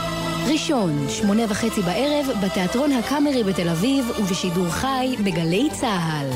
ראשון, 0.53 1.07
שמונה 1.09 1.43
וחצי 1.49 1.83
בערב, 1.83 2.27
בתיאטרון 2.45 2.93
הקאמרי 2.93 3.45
בתל 3.45 3.69
אביב 3.69 4.11
ובשידור 4.19 4.69
חי 4.69 5.17
בגלי 5.25 5.69
צה"ל. 5.73 6.31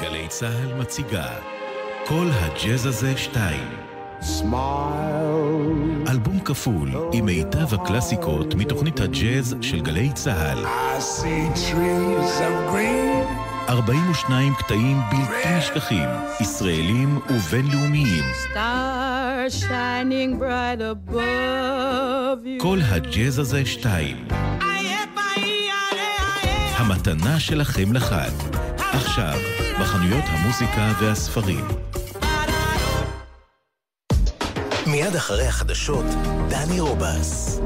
גלי 0.00 0.28
צה"ל 0.28 0.74
מציגה 0.74 1.51
כל 2.06 2.26
הג'אז 2.32 2.86
הזה 2.86 3.16
שתיים. 3.16 3.68
אלבום 6.08 6.40
כפול 6.44 6.90
עם 7.12 7.24
מיטב 7.24 7.74
הקלאסיקות 7.74 8.54
מתוכנית 8.54 9.00
הג'אז 9.00 9.56
של 9.60 9.80
גלי 9.80 10.12
צה"ל. 10.14 10.64
42 13.68 14.54
קטעים 14.54 15.00
בלתי 15.10 15.58
נשכחים, 15.58 16.08
ישראלים 16.40 17.20
ובינלאומיים. 17.30 18.24
Stars 18.52 19.62
shining 19.62 20.40
bright 20.40 20.80
above 20.80 22.44
you. 22.44 22.62
כל 22.62 22.78
הג'אז 22.82 23.38
הזה 23.38 23.66
שתיים. 23.66 24.28
המתנה 26.76 27.40
שלכם 27.40 27.92
לחג. 27.92 28.30
עכשיו, 28.78 29.38
בחנויות 29.82 30.24
המוזיקה 30.26 30.92
והספרים. 31.00 31.68
מיד 34.86 35.16
אחרי 35.16 35.46
החדשות, 35.46 36.04
דני 36.48 36.80
רובס. 36.80 37.60